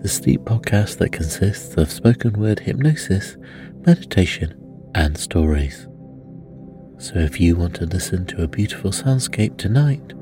the 0.00 0.08
sleep 0.08 0.42
podcast 0.42 0.98
that 0.98 1.12
consists 1.12 1.76
of 1.76 1.90
spoken 1.90 2.32
word 2.34 2.60
hypnosis, 2.60 3.36
meditation, 3.86 4.54
and 4.94 5.16
stories. 5.16 5.86
So 6.98 7.18
if 7.18 7.40
you 7.40 7.56
want 7.56 7.74
to 7.76 7.86
listen 7.86 8.26
to 8.26 8.42
a 8.42 8.48
beautiful 8.48 8.90
soundscape 8.90 9.56
tonight, 9.56 10.14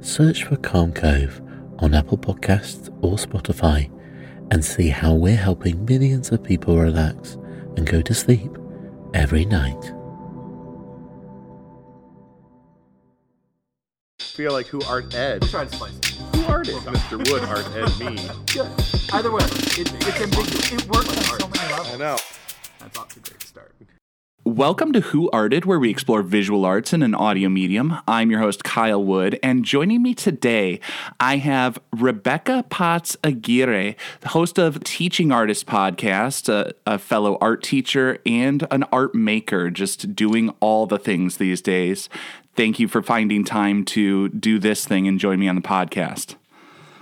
search 0.00 0.44
for 0.44 0.56
Calm 0.56 0.92
Cove 0.92 1.40
on 1.78 1.94
Apple 1.94 2.18
Podcasts 2.18 2.88
or 3.02 3.16
Spotify 3.16 3.90
and 4.50 4.64
see 4.64 4.88
how 4.88 5.14
we're 5.14 5.36
helping 5.36 5.84
millions 5.84 6.30
of 6.30 6.42
people 6.42 6.78
relax 6.78 7.34
and 7.76 7.86
go 7.86 8.00
to 8.02 8.14
sleep 8.14 8.50
every 9.14 9.44
night. 9.44 9.92
feel 14.34 14.52
like 14.52 14.66
who 14.66 14.82
art 14.82 15.14
Ed? 15.14 15.42
Try 15.42 15.64
to 15.64 15.76
spice 15.76 15.96
it. 15.96 16.33
Who? 16.44 16.52
Mr. 16.52 17.30
Wood 17.30 17.42
art 17.44 17.66
Ed 17.74 17.98
me. 17.98 18.28
Yeah. 18.54 19.16
Either 19.16 19.32
way, 19.32 19.42
it, 19.44 19.92
it's 19.92 20.20
ambiguous. 20.20 20.72
It 20.72 20.86
works 20.88 21.08
on 21.08 21.40
so 21.40 21.48
many 21.48 21.72
levels. 21.72 21.94
I 21.94 21.96
know. 21.96 22.18
That's 22.80 22.98
off 22.98 23.08
to 23.14 23.20
a 23.20 23.22
great 23.22 23.42
start. 23.42 23.74
Welcome 24.44 24.92
to 24.92 25.00
Who 25.00 25.30
Arted, 25.30 25.64
where 25.64 25.78
we 25.78 25.88
explore 25.88 26.22
visual 26.22 26.66
arts 26.66 26.92
in 26.92 27.02
an 27.02 27.14
audio 27.14 27.48
medium. 27.48 27.96
I'm 28.06 28.30
your 28.30 28.40
host, 28.40 28.62
Kyle 28.62 29.02
Wood, 29.02 29.38
and 29.42 29.64
joining 29.64 30.02
me 30.02 30.14
today, 30.14 30.80
I 31.18 31.38
have 31.38 31.78
Rebecca 31.96 32.66
Potts 32.68 33.16
Aguirre, 33.24 33.96
the 34.20 34.28
host 34.28 34.58
of 34.58 34.84
Teaching 34.84 35.32
Artist 35.32 35.64
Podcast, 35.64 36.50
a, 36.50 36.74
a 36.86 36.98
fellow 36.98 37.38
art 37.40 37.62
teacher 37.62 38.18
and 38.26 38.66
an 38.70 38.82
art 38.92 39.14
maker, 39.14 39.70
just 39.70 40.14
doing 40.14 40.50
all 40.60 40.86
the 40.86 40.98
things 40.98 41.38
these 41.38 41.62
days. 41.62 42.10
Thank 42.56 42.78
you 42.78 42.88
for 42.88 43.02
finding 43.02 43.44
time 43.44 43.84
to 43.86 44.28
do 44.28 44.58
this 44.58 44.86
thing 44.86 45.08
and 45.08 45.18
join 45.18 45.40
me 45.40 45.48
on 45.48 45.56
the 45.56 45.62
podcast. 45.62 46.36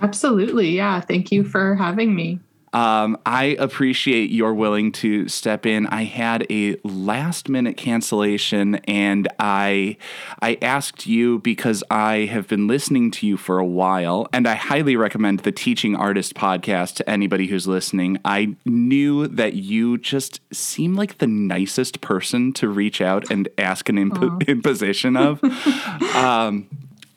Absolutely. 0.01 0.69
Yeah. 0.71 0.99
Thank 0.99 1.31
you 1.31 1.43
for 1.43 1.75
having 1.75 2.15
me. 2.15 2.39
Um, 2.73 3.19
I 3.25 3.55
appreciate 3.59 4.31
your 4.31 4.53
willing 4.55 4.91
to 4.93 5.27
step 5.27 5.65
in. 5.65 5.85
I 5.87 6.05
had 6.05 6.47
a 6.49 6.75
last 6.83 7.47
minute 7.47 7.77
cancellation 7.77 8.75
and 8.85 9.27
I 9.37 9.97
I 10.41 10.57
asked 10.61 11.05
you 11.05 11.39
because 11.39 11.83
I 11.91 12.25
have 12.31 12.47
been 12.47 12.67
listening 12.67 13.11
to 13.11 13.27
you 13.27 13.37
for 13.37 13.59
a 13.59 13.65
while 13.65 14.27
and 14.33 14.47
I 14.47 14.55
highly 14.55 14.95
recommend 14.95 15.41
the 15.41 15.51
Teaching 15.51 15.95
Artist 15.95 16.33
podcast 16.33 16.95
to 16.95 17.09
anybody 17.09 17.47
who's 17.47 17.67
listening. 17.67 18.17
I 18.25 18.55
knew 18.65 19.27
that 19.27 19.53
you 19.53 19.99
just 19.99 20.41
seem 20.51 20.95
like 20.95 21.19
the 21.19 21.27
nicest 21.27 22.01
person 22.01 22.53
to 22.53 22.67
reach 22.67 23.01
out 23.01 23.29
and 23.29 23.47
ask 23.59 23.87
an 23.87 23.99
imp- 23.99 24.43
imposition 24.49 25.15
of. 25.15 25.43
um, 26.15 26.67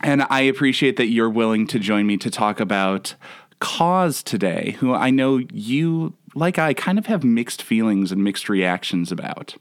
and 0.00 0.26
I 0.28 0.42
appreciate 0.42 0.96
that 0.98 1.06
you're 1.06 1.30
willing 1.30 1.66
to 1.68 1.78
join 1.78 2.06
me 2.06 2.18
to 2.18 2.30
talk 2.30 2.60
about 2.60 3.14
KAWS 3.60 4.22
today, 4.22 4.76
who 4.78 4.92
I 4.94 5.10
know 5.10 5.38
you, 5.52 6.14
like 6.34 6.58
I, 6.58 6.74
kind 6.74 6.98
of 6.98 7.06
have 7.06 7.24
mixed 7.24 7.62
feelings 7.62 8.12
and 8.12 8.22
mixed 8.22 8.48
reactions 8.48 9.10
about. 9.10 9.56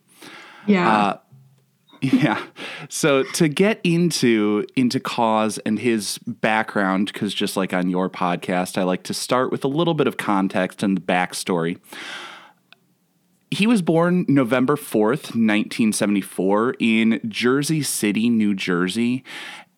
Yeah. 0.67 0.91
Uh, 0.91 1.17
yeah. 2.01 2.43
So 2.89 3.23
to 3.23 3.47
get 3.47 3.79
into 3.83 4.65
into 4.75 4.99
KAWS 4.99 5.57
and 5.59 5.79
his 5.79 6.17
background, 6.19 7.11
because 7.11 7.33
just 7.33 7.57
like 7.57 7.73
on 7.73 7.89
your 7.89 8.09
podcast, 8.09 8.77
I 8.77 8.83
like 8.83 9.03
to 9.03 9.13
start 9.13 9.51
with 9.51 9.63
a 9.63 9.67
little 9.67 9.93
bit 9.93 10.07
of 10.07 10.17
context 10.17 10.83
and 10.83 10.97
the 10.97 11.01
backstory. 11.01 11.79
He 13.51 13.67
was 13.67 13.81
born 13.81 14.25
November 14.27 14.75
4th, 14.75 15.31
1974, 15.31 16.75
in 16.79 17.21
Jersey 17.27 17.83
City, 17.83 18.29
New 18.29 18.53
Jersey. 18.53 19.23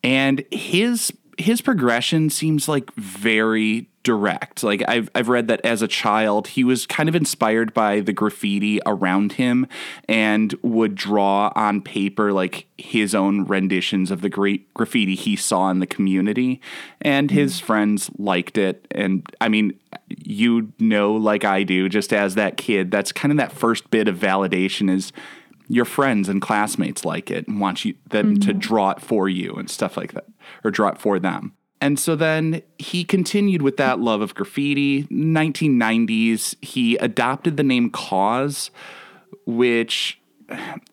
And 0.02 0.44
his 0.50 1.12
his 1.38 1.60
progression 1.60 2.30
seems 2.30 2.68
like 2.68 2.92
very 2.94 3.88
direct. 4.02 4.62
Like 4.62 4.82
I've 4.88 5.08
I've 5.14 5.28
read 5.28 5.48
that 5.48 5.60
as 5.64 5.82
a 5.82 5.88
child, 5.88 6.48
he 6.48 6.64
was 6.64 6.86
kind 6.86 7.08
of 7.08 7.14
inspired 7.14 7.72
by 7.72 8.00
the 8.00 8.12
graffiti 8.12 8.80
around 8.84 9.32
him 9.32 9.66
and 10.08 10.54
would 10.62 10.94
draw 10.94 11.52
on 11.54 11.80
paper 11.80 12.32
like 12.32 12.66
his 12.76 13.14
own 13.14 13.44
renditions 13.44 14.10
of 14.10 14.20
the 14.20 14.28
great 14.28 14.72
graffiti 14.74 15.14
he 15.14 15.36
saw 15.36 15.70
in 15.70 15.78
the 15.78 15.86
community. 15.86 16.60
And 17.00 17.30
hmm. 17.30 17.36
his 17.36 17.60
friends 17.60 18.10
liked 18.18 18.58
it. 18.58 18.86
And 18.90 19.24
I 19.40 19.48
mean 19.48 19.78
you 20.08 20.72
know 20.78 21.12
like 21.12 21.44
I 21.44 21.62
do 21.62 21.88
just 21.88 22.12
as 22.12 22.34
that 22.34 22.56
kid 22.56 22.90
that's 22.90 23.12
kind 23.12 23.30
of 23.30 23.38
that 23.38 23.52
first 23.52 23.90
bit 23.90 24.08
of 24.08 24.16
validation 24.16 24.90
is 24.90 25.12
your 25.68 25.84
friends 25.84 26.28
and 26.28 26.40
classmates 26.40 27.04
like 27.04 27.30
it 27.30 27.46
and 27.46 27.60
want 27.60 27.84
you 27.84 27.94
them 28.08 28.38
to 28.40 28.48
mm-hmm. 28.48 28.58
draw 28.58 28.90
it 28.90 29.00
for 29.00 29.28
you 29.28 29.52
and 29.54 29.70
stuff 29.70 29.96
like 29.96 30.12
that 30.12 30.24
or 30.64 30.70
draw 30.70 30.88
it 30.88 30.98
for 30.98 31.18
them. 31.18 31.54
And 31.80 31.98
so 31.98 32.16
then 32.16 32.62
he 32.78 33.04
continued 33.04 33.62
with 33.62 33.76
that 33.76 34.00
love 34.00 34.20
of 34.20 34.34
graffiti. 34.34 35.04
1990s, 35.04 36.56
he 36.62 36.96
adopted 36.96 37.56
the 37.56 37.62
name 37.62 37.90
KAWS, 37.90 38.70
which 39.46 40.20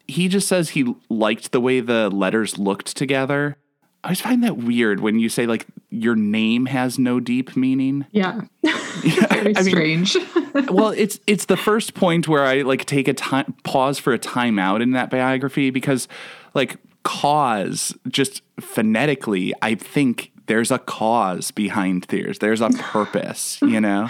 he 0.07 0.27
just 0.27 0.47
says 0.47 0.69
he 0.71 0.93
liked 1.09 1.51
the 1.51 1.61
way 1.61 1.79
the 1.79 2.09
letters 2.09 2.57
looked 2.59 2.95
together. 2.95 3.57
I 4.03 4.09
always 4.09 4.21
find 4.21 4.43
that 4.43 4.57
weird 4.57 4.99
when 4.99 5.17
you 5.17 5.29
say 5.29 5.47
like 5.47 5.65
your 5.89 6.15
name 6.15 6.67
has 6.67 6.99
no 6.99 7.19
deep 7.19 7.55
meaning. 7.55 8.05
Yeah. 8.11 8.41
Very 8.61 9.55
I 9.55 9.63
mean- 9.63 10.05
strange. 10.05 10.17
well, 10.69 10.89
it's 10.89 11.19
it's 11.25 11.45
the 11.45 11.57
first 11.57 11.95
point 11.95 12.27
where 12.27 12.43
I 12.43 12.61
like 12.61 12.85
take 12.85 13.07
a 13.07 13.13
time 13.13 13.55
pause 13.63 13.97
for 13.97 14.13
a 14.13 14.19
timeout 14.19 14.83
in 14.83 14.91
that 14.91 15.09
biography 15.09 15.71
because 15.71 16.07
like 16.53 16.77
KAWS 17.03 17.95
just 18.07 18.43
phonetically, 18.59 19.53
I 19.61 19.75
think 19.75 20.31
there's 20.47 20.71
a 20.71 20.79
cause 20.79 21.51
behind 21.51 22.07
Tears. 22.07 22.39
There's 22.39 22.61
a 22.61 22.69
purpose, 22.77 23.59
you 23.61 23.81
know? 23.81 24.09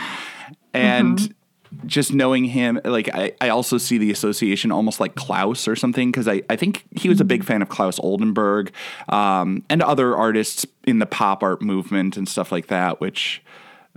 And 0.74 1.18
mm-hmm. 1.18 1.88
just 1.88 2.14
knowing 2.14 2.46
him, 2.46 2.80
like 2.84 3.10
I, 3.14 3.34
I 3.40 3.50
also 3.50 3.78
see 3.78 3.98
the 3.98 4.12
association 4.12 4.72
almost 4.72 5.00
like 5.00 5.16
Klaus 5.16 5.68
or 5.68 5.76
something, 5.76 6.12
because 6.12 6.28
I, 6.28 6.42
I 6.50 6.56
think 6.56 6.86
he 6.98 7.10
was 7.10 7.22
a 7.22 7.26
big 7.26 7.42
mm-hmm. 7.42 7.48
fan 7.48 7.62
of 7.62 7.70
Claes 7.70 8.00
Oldenburg 8.00 8.72
um, 9.10 9.64
and 9.70 9.82
other 9.82 10.16
artists 10.16 10.66
in 10.86 11.00
the 11.00 11.06
pop 11.06 11.44
art 11.44 11.62
movement 11.62 12.18
and 12.18 12.28
stuff 12.28 12.52
like 12.52 12.68
that, 12.68 13.00
which 13.00 13.42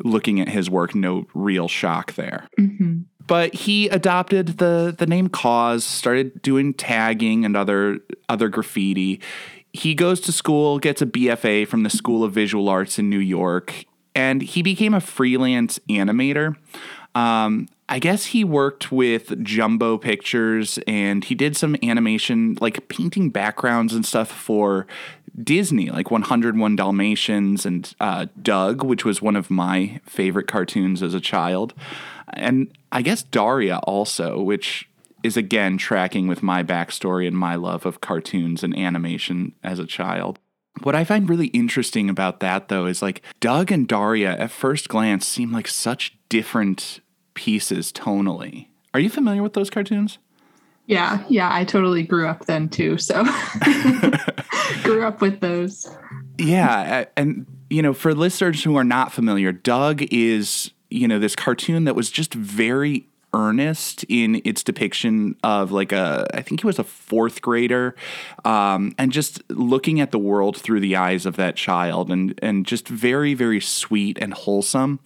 looking 0.04 0.40
at 0.40 0.48
his 0.48 0.70
work, 0.70 0.94
no 0.94 1.26
real 1.34 1.68
shock 1.68 2.14
there. 2.14 2.48
Mm-hmm. 2.58 3.00
But 3.26 3.52
he 3.52 3.88
adopted 3.88 4.58
the 4.58 4.94
the 4.96 5.06
name 5.06 5.28
KAWS, 5.28 5.84
started 5.84 6.40
doing 6.40 6.72
tagging 6.72 7.44
and 7.44 7.56
other 7.56 7.98
other 8.28 8.48
graffiti. 8.48 9.20
He 9.72 9.94
goes 9.94 10.20
to 10.22 10.32
school, 10.32 10.78
gets 10.78 11.02
a 11.02 11.06
BFA 11.06 11.66
from 11.66 11.82
the 11.82 11.90
School 11.90 12.24
of 12.24 12.32
Visual 12.32 12.68
Arts 12.68 12.98
in 12.98 13.10
New 13.10 13.18
York, 13.18 13.84
and 14.14 14.42
he 14.42 14.62
became 14.62 14.94
a 14.94 15.00
freelance 15.00 15.78
animator. 15.88 16.56
Um, 17.14 17.68
I 17.88 17.98
guess 17.98 18.26
he 18.26 18.44
worked 18.44 18.92
with 18.92 19.42
Jumbo 19.42 19.96
Pictures 19.96 20.78
and 20.86 21.24
he 21.24 21.34
did 21.34 21.56
some 21.56 21.74
animation, 21.82 22.58
like 22.60 22.88
painting 22.88 23.30
backgrounds 23.30 23.94
and 23.94 24.04
stuff 24.04 24.30
for 24.30 24.86
Disney, 25.42 25.90
like 25.90 26.10
101 26.10 26.76
Dalmatians 26.76 27.64
and 27.64 27.94
uh, 27.98 28.26
Doug, 28.42 28.82
which 28.82 29.04
was 29.04 29.22
one 29.22 29.36
of 29.36 29.50
my 29.50 30.00
favorite 30.04 30.46
cartoons 30.48 31.02
as 31.02 31.14
a 31.14 31.20
child. 31.20 31.72
And 32.34 32.70
I 32.92 33.02
guess 33.02 33.22
Daria 33.22 33.78
also, 33.78 34.42
which 34.42 34.88
is 35.22 35.36
again 35.36 35.78
tracking 35.78 36.28
with 36.28 36.42
my 36.42 36.62
backstory 36.62 37.26
and 37.26 37.36
my 37.36 37.54
love 37.54 37.86
of 37.86 38.00
cartoons 38.00 38.62
and 38.62 38.76
animation 38.76 39.54
as 39.62 39.78
a 39.78 39.86
child. 39.86 40.38
What 40.82 40.94
I 40.94 41.04
find 41.04 41.28
really 41.28 41.48
interesting 41.48 42.08
about 42.08 42.40
that, 42.40 42.68
though, 42.68 42.86
is 42.86 43.02
like 43.02 43.22
Doug 43.40 43.72
and 43.72 43.88
Daria 43.88 44.36
at 44.38 44.50
first 44.50 44.88
glance 44.88 45.26
seem 45.26 45.52
like 45.52 45.66
such 45.66 46.16
different 46.28 47.00
pieces 47.34 47.92
tonally. 47.92 48.68
Are 48.94 49.00
you 49.00 49.10
familiar 49.10 49.42
with 49.42 49.54
those 49.54 49.70
cartoons? 49.70 50.18
Yeah, 50.86 51.22
yeah, 51.28 51.50
I 51.52 51.64
totally 51.64 52.02
grew 52.02 52.26
up 52.26 52.46
then 52.46 52.68
too. 52.68 52.96
So 52.96 53.24
grew 54.82 55.04
up 55.04 55.20
with 55.20 55.40
those. 55.40 55.88
Yeah, 56.38 57.04
and 57.16 57.46
you 57.68 57.82
know, 57.82 57.92
for 57.92 58.14
listeners 58.14 58.64
who 58.64 58.76
are 58.76 58.84
not 58.84 59.12
familiar, 59.12 59.52
Doug 59.52 60.02
is 60.10 60.72
you 60.90 61.06
know 61.06 61.18
this 61.18 61.36
cartoon 61.36 61.84
that 61.84 61.94
was 61.94 62.10
just 62.10 62.32
very 62.32 63.07
earnest 63.34 64.04
in 64.08 64.40
its 64.44 64.62
depiction 64.62 65.36
of 65.42 65.70
like 65.70 65.92
a 65.92 66.26
I 66.34 66.42
think 66.42 66.60
he 66.60 66.66
was 66.66 66.78
a 66.78 66.84
fourth 66.84 67.42
grader, 67.42 67.94
um, 68.44 68.94
and 68.98 69.12
just 69.12 69.42
looking 69.50 70.00
at 70.00 70.10
the 70.10 70.18
world 70.18 70.56
through 70.56 70.80
the 70.80 70.96
eyes 70.96 71.26
of 71.26 71.36
that 71.36 71.56
child, 71.56 72.10
and 72.10 72.38
and 72.42 72.66
just 72.66 72.88
very 72.88 73.34
very 73.34 73.60
sweet 73.60 74.18
and 74.20 74.34
wholesome. 74.34 75.00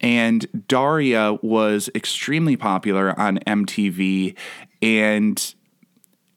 And 0.00 0.66
Daria 0.68 1.38
was 1.40 1.88
extremely 1.94 2.56
popular 2.56 3.18
on 3.18 3.38
MTV, 3.38 4.36
and 4.82 5.54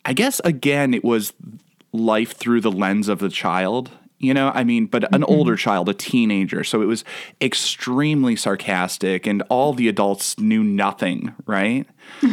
I 0.06 0.14
guess 0.14 0.40
again, 0.44 0.94
it 0.94 1.04
was 1.04 1.34
life 1.92 2.34
through 2.34 2.62
the 2.62 2.72
lens 2.72 3.10
of 3.10 3.20
the 3.20 3.30
child. 3.30 3.92
You 4.20 4.34
know, 4.34 4.52
I 4.54 4.64
mean, 4.64 4.88
but 4.88 5.14
an 5.14 5.24
older 5.24 5.54
mm-hmm. 5.54 5.58
child, 5.58 5.90
a 5.90 5.94
teenager. 5.94 6.64
So 6.64 6.82
it 6.82 6.86
was 6.86 7.04
extremely 7.40 8.36
sarcastic, 8.36 9.28
and 9.28 9.44
all 9.50 9.74
the 9.74 9.88
adults 9.88 10.40
knew 10.40 10.64
nothing, 10.64 11.36
right? 11.46 11.86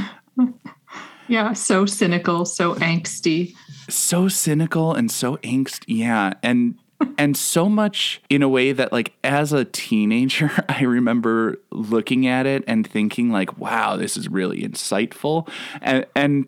Yeah, 1.26 1.54
so 1.54 1.86
cynical, 1.86 2.44
so 2.44 2.74
angsty. 2.74 3.54
So 3.88 4.28
cynical 4.28 4.92
and 4.92 5.10
so 5.10 5.36
angst. 5.38 5.84
Yeah. 5.86 6.34
And 6.42 6.74
and 7.18 7.36
so 7.36 7.68
much 7.68 8.22
in 8.28 8.42
a 8.42 8.48
way 8.48 8.72
that 8.72 8.92
like 8.92 9.12
as 9.24 9.52
a 9.52 9.64
teenager 9.64 10.50
i 10.68 10.82
remember 10.82 11.60
looking 11.72 12.26
at 12.26 12.46
it 12.46 12.62
and 12.66 12.86
thinking 12.86 13.30
like 13.30 13.58
wow 13.58 13.96
this 13.96 14.16
is 14.16 14.28
really 14.28 14.62
insightful 14.62 15.48
and 15.82 16.06
and 16.14 16.46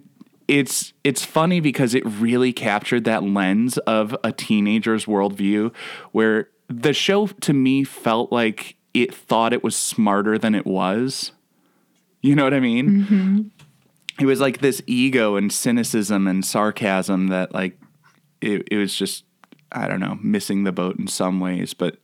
it's 0.49 0.93
it's 1.05 1.25
funny 1.25 1.61
because 1.61 1.95
it 1.95 2.05
really 2.05 2.53
captured 2.53 3.05
that 3.05 3.23
lens 3.23 3.79
of 3.79 4.17
a 4.23 4.33
teenager's 4.33 5.07
worldview 5.07 5.75
where 6.13 6.49
the 6.69 6.93
show 6.93 7.27
to 7.27 7.53
me 7.53 7.85
felt 7.85 8.33
like 8.33 8.77
it 8.95 9.15
thought 9.15 9.53
it 9.53 9.63
was 9.63 9.77
smarter 9.77 10.39
than 10.39 10.55
it 10.55 10.67
was. 10.67 11.33
You 12.23 12.35
know 12.35 12.45
what 12.45 12.55
i 12.55 12.61
mean? 12.61 12.89
Mm-hmm. 12.89 13.41
It 14.21 14.27
was 14.27 14.41
like 14.41 14.59
this 14.59 14.83
ego 14.87 15.37
and 15.37 15.53
cynicism 15.53 16.27
and 16.27 16.45
sarcasm 16.45 17.29
that 17.29 17.53
like 17.53 17.79
it, 18.41 18.67
it 18.71 18.77
was 18.79 18.95
just 18.95 19.25
i 19.73 19.89
don't 19.89 20.01
know 20.01 20.19
missing 20.23 20.65
the 20.65 20.73
boat 20.73 20.99
in 20.99 21.09
some 21.09 21.41
ways 21.41 21.75
but 21.75 21.99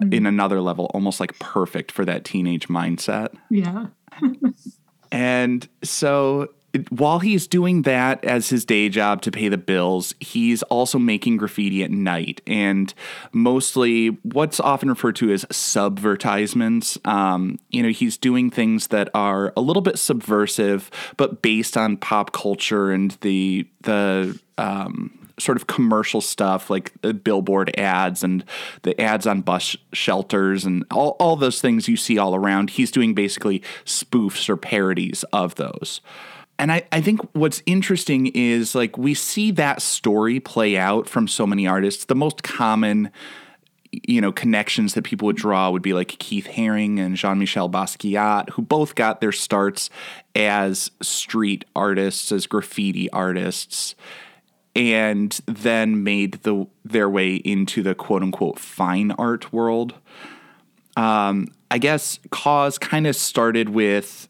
in 0.00 0.10
mm-hmm. 0.10 0.26
another 0.26 0.60
level 0.60 0.90
almost 0.94 1.20
like 1.20 1.38
perfect 1.38 1.92
for 1.92 2.04
that 2.04 2.24
teenage 2.24 2.68
mindset. 2.68 3.28
Yeah. 3.50 3.86
and 5.12 5.68
so 5.82 6.48
while 6.90 7.20
he's 7.20 7.46
doing 7.46 7.82
that 7.82 8.24
as 8.24 8.48
his 8.48 8.64
day 8.64 8.88
job 8.88 9.22
to 9.22 9.30
pay 9.30 9.48
the 9.48 9.58
bills, 9.58 10.14
he's 10.20 10.62
also 10.64 10.98
making 10.98 11.36
graffiti 11.36 11.84
at 11.84 11.90
night 11.90 12.40
and 12.46 12.92
mostly 13.32 14.08
what's 14.22 14.60
often 14.60 14.88
referred 14.88 15.16
to 15.16 15.32
as 15.32 15.44
subvertisements. 15.46 17.04
Um, 17.06 17.58
you 17.70 17.82
know, 17.82 17.90
he's 17.90 18.16
doing 18.16 18.50
things 18.50 18.88
that 18.88 19.08
are 19.14 19.52
a 19.56 19.60
little 19.60 19.82
bit 19.82 19.98
subversive, 19.98 20.90
but 21.16 21.42
based 21.42 21.76
on 21.76 21.96
pop 21.96 22.32
culture 22.32 22.90
and 22.90 23.12
the 23.20 23.66
the 23.82 24.38
um, 24.58 25.24
sort 25.38 25.56
of 25.56 25.66
commercial 25.66 26.20
stuff 26.20 26.70
like 26.70 26.92
uh, 27.02 27.12
billboard 27.12 27.76
ads 27.78 28.22
and 28.22 28.44
the 28.82 28.98
ads 29.00 29.26
on 29.26 29.40
bus 29.40 29.76
shelters 29.92 30.64
and 30.64 30.84
all, 30.90 31.16
all 31.18 31.36
those 31.36 31.60
things 31.60 31.88
you 31.88 31.96
see 31.96 32.18
all 32.18 32.34
around. 32.34 32.70
He's 32.70 32.90
doing 32.90 33.14
basically 33.14 33.62
spoofs 33.84 34.48
or 34.48 34.56
parodies 34.56 35.24
of 35.32 35.56
those. 35.56 36.00
And 36.58 36.70
I, 36.70 36.84
I 36.92 37.00
think 37.00 37.20
what's 37.34 37.62
interesting 37.66 38.28
is 38.28 38.74
like 38.74 38.96
we 38.96 39.14
see 39.14 39.50
that 39.52 39.82
story 39.82 40.40
play 40.40 40.76
out 40.76 41.08
from 41.08 41.26
so 41.26 41.46
many 41.46 41.66
artists. 41.66 42.04
The 42.04 42.14
most 42.14 42.42
common, 42.42 43.10
you 43.90 44.20
know, 44.20 44.32
connections 44.32 44.94
that 44.94 45.02
people 45.02 45.26
would 45.26 45.36
draw 45.36 45.70
would 45.70 45.82
be 45.82 45.92
like 45.92 46.08
Keith 46.18 46.46
Haring 46.46 46.98
and 46.98 47.16
Jean 47.16 47.38
Michel 47.38 47.68
Basquiat, 47.68 48.50
who 48.50 48.62
both 48.62 48.94
got 48.94 49.20
their 49.20 49.32
starts 49.32 49.90
as 50.34 50.90
street 51.02 51.64
artists, 51.74 52.30
as 52.30 52.46
graffiti 52.46 53.10
artists 53.10 53.94
and 54.76 55.40
then 55.46 56.02
made 56.02 56.34
the 56.42 56.66
their 56.84 57.08
way 57.08 57.36
into 57.36 57.82
the 57.82 57.94
quote 57.94 58.22
unquote 58.22 58.58
fine 58.58 59.12
art 59.12 59.52
world. 59.52 59.94
Um, 60.96 61.48
I 61.70 61.78
guess 61.78 62.18
KAWS 62.30 62.78
kind 62.78 63.06
of 63.06 63.16
started 63.16 63.68
with 63.68 64.28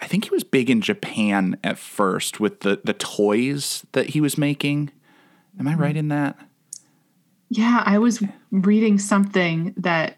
I 0.00 0.06
think 0.06 0.24
he 0.24 0.30
was 0.30 0.44
big 0.44 0.70
in 0.70 0.80
Japan 0.80 1.58
at 1.62 1.78
first 1.78 2.40
with 2.40 2.60
the 2.60 2.80
the 2.84 2.94
toys 2.94 3.84
that 3.92 4.10
he 4.10 4.20
was 4.20 4.38
making. 4.38 4.90
Am 5.58 5.68
I 5.68 5.74
right 5.74 5.96
in 5.96 6.08
that? 6.08 6.38
Yeah, 7.48 7.82
I 7.86 7.98
was 7.98 8.22
reading 8.50 8.98
something 8.98 9.74
that 9.76 10.16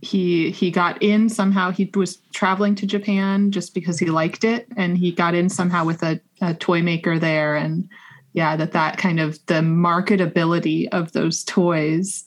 he 0.00 0.50
he 0.50 0.70
got 0.70 1.02
in 1.02 1.28
somehow. 1.28 1.70
He 1.70 1.90
was 1.94 2.18
traveling 2.32 2.74
to 2.76 2.86
Japan 2.86 3.50
just 3.50 3.74
because 3.74 3.98
he 3.98 4.06
liked 4.06 4.44
it, 4.44 4.66
and 4.76 4.96
he 4.96 5.12
got 5.12 5.34
in 5.34 5.48
somehow 5.48 5.84
with 5.84 6.02
a, 6.02 6.20
a 6.40 6.54
toy 6.54 6.82
maker 6.82 7.18
there. 7.18 7.56
And 7.56 7.88
yeah, 8.32 8.56
that 8.56 8.72
that 8.72 8.98
kind 8.98 9.20
of 9.20 9.44
the 9.46 9.54
marketability 9.54 10.88
of 10.92 11.12
those 11.12 11.44
toys 11.44 12.24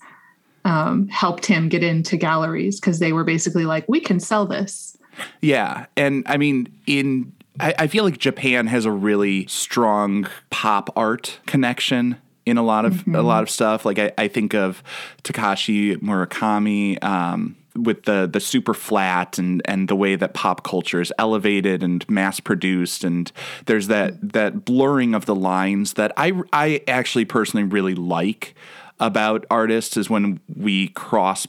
um, 0.66 1.08
helped 1.08 1.46
him 1.46 1.70
get 1.70 1.84
into 1.84 2.18
galleries 2.18 2.80
because 2.80 3.00
they 3.00 3.14
were 3.14 3.24
basically 3.24 3.66
like, 3.66 3.86
we 3.88 4.00
can 4.00 4.20
sell 4.20 4.46
this. 4.46 4.98
Yeah, 5.42 5.86
and 5.96 6.24
I 6.28 6.38
mean, 6.38 6.68
in 6.86 7.34
I, 7.60 7.76
I 7.80 7.88
feel 7.88 8.04
like 8.04 8.18
Japan 8.18 8.68
has 8.68 8.86
a 8.86 8.92
really 8.92 9.48
strong 9.48 10.28
pop 10.50 10.90
art 10.96 11.40
connection 11.46 12.18
in 12.46 12.58
a 12.58 12.64
lot 12.64 12.86
of 12.86 13.08
a 13.08 13.22
lot 13.22 13.44
of 13.44 13.50
stuff. 13.50 13.86
Like 13.86 14.00
I, 14.00 14.12
I 14.18 14.28
think 14.28 14.54
of 14.54 14.84
Takashi 15.24 15.98
Murakami. 15.98 17.04
Um, 17.04 17.58
with 17.76 18.04
the 18.04 18.30
the 18.32 18.40
super 18.40 18.76
flat 18.76 19.40
and 19.40 19.62
and 19.66 19.88
the 19.88 19.96
way 19.96 20.16
that 20.16 20.36
pop 20.36 20.64
culture 20.64 21.02
is 21.02 21.12
elevated 21.18 21.82
and 21.82 22.08
mass 22.08 22.40
produced 22.40 23.04
and 23.04 23.32
there's 23.66 23.88
that 23.88 24.34
that 24.34 24.64
blurring 24.64 25.16
of 25.16 25.26
the 25.26 25.34
lines 25.34 25.94
that 25.94 26.12
I 26.16 26.34
I 26.52 26.82
actually 26.88 27.26
personally 27.26 27.64
really 27.64 27.96
like 27.96 28.54
about 29.00 29.46
artists 29.50 29.98
is 29.98 30.08
when 30.08 30.40
we 30.56 30.90
cross 30.90 31.48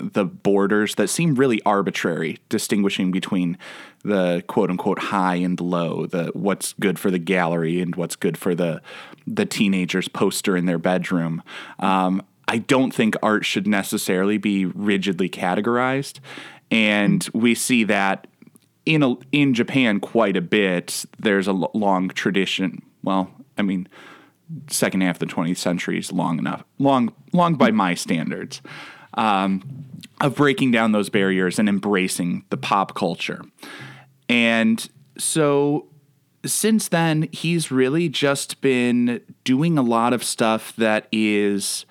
the 0.00 0.24
borders 0.24 0.94
that 0.96 1.08
seem 1.08 1.34
really 1.34 1.60
arbitrary, 1.64 2.38
distinguishing 2.48 3.10
between 3.10 3.58
the 4.04 4.42
quote 4.46 4.70
unquote 4.70 4.98
high 4.98 5.36
and 5.36 5.60
low, 5.60 6.06
the 6.06 6.30
what's 6.34 6.74
good 6.74 6.98
for 6.98 7.10
the 7.10 7.18
gallery 7.18 7.80
and 7.80 7.96
what's 7.96 8.16
good 8.16 8.36
for 8.36 8.54
the 8.54 8.80
the 9.26 9.46
teenager's 9.46 10.08
poster 10.08 10.56
in 10.56 10.66
their 10.66 10.78
bedroom. 10.78 11.42
Um, 11.78 12.22
I 12.46 12.58
don't 12.58 12.94
think 12.94 13.14
art 13.22 13.44
should 13.44 13.66
necessarily 13.66 14.38
be 14.38 14.64
rigidly 14.64 15.28
categorized, 15.28 16.20
and 16.70 17.28
we 17.34 17.54
see 17.54 17.84
that 17.84 18.26
in 18.86 19.02
a, 19.02 19.16
in 19.32 19.52
Japan 19.52 20.00
quite 20.00 20.36
a 20.36 20.40
bit. 20.40 21.04
There's 21.18 21.46
a 21.46 21.52
long 21.52 22.08
tradition. 22.08 22.82
Well, 23.02 23.30
I 23.58 23.62
mean, 23.62 23.88
second 24.68 25.02
half 25.02 25.20
of 25.20 25.28
the 25.28 25.34
20th 25.34 25.58
century 25.58 25.98
is 25.98 26.12
long 26.12 26.38
enough, 26.38 26.64
long 26.78 27.12
long 27.32 27.54
by 27.54 27.70
my 27.70 27.94
standards, 27.94 28.62
um, 29.14 29.62
of 30.20 30.36
breaking 30.36 30.70
down 30.70 30.92
those 30.92 31.08
barriers 31.08 31.58
and 31.58 31.68
embracing 31.68 32.44
the 32.50 32.56
pop 32.56 32.94
culture. 32.94 33.42
And 34.28 34.88
so 35.16 35.86
since 36.44 36.88
then, 36.88 37.28
he's 37.32 37.70
really 37.70 38.08
just 38.08 38.60
been 38.60 39.20
doing 39.44 39.78
a 39.78 39.82
lot 39.82 40.12
of 40.12 40.22
stuff 40.22 40.74
that 40.76 41.06
is 41.12 41.84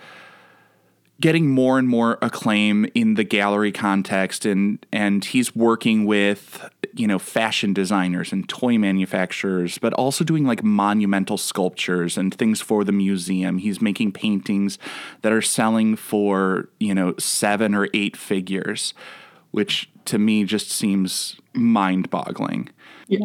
getting 1.19 1.49
more 1.49 1.79
and 1.79 1.87
more 1.87 2.17
acclaim 2.21 2.85
in 2.93 3.15
the 3.15 3.23
gallery 3.23 3.71
context 3.71 4.45
and 4.45 4.85
and 4.91 5.25
he's 5.25 5.55
working 5.55 6.05
with 6.05 6.69
you 6.97 7.07
know 7.07 7.19
fashion 7.19 7.73
designers 7.73 8.31
and 8.31 8.47
toy 8.49 8.77
manufacturers 8.77 9.77
but 9.77 9.93
also 9.93 10.23
doing 10.23 10.45
like 10.45 10.63
monumental 10.63 11.37
sculptures 11.37 12.17
and 12.17 12.33
things 12.33 12.61
for 12.61 12.83
the 12.83 12.91
museum. 12.91 13.57
He's 13.57 13.81
making 13.81 14.13
paintings 14.13 14.77
that 15.21 15.31
are 15.31 15.41
selling 15.41 15.95
for 15.95 16.69
you 16.79 16.93
know 16.93 17.15
7 17.17 17.73
or 17.73 17.87
8 17.93 18.17
figures 18.17 18.93
which 19.51 19.89
to 20.05 20.17
me 20.17 20.43
just 20.43 20.69
seems 20.69 21.35
mind-boggling. 21.53 22.69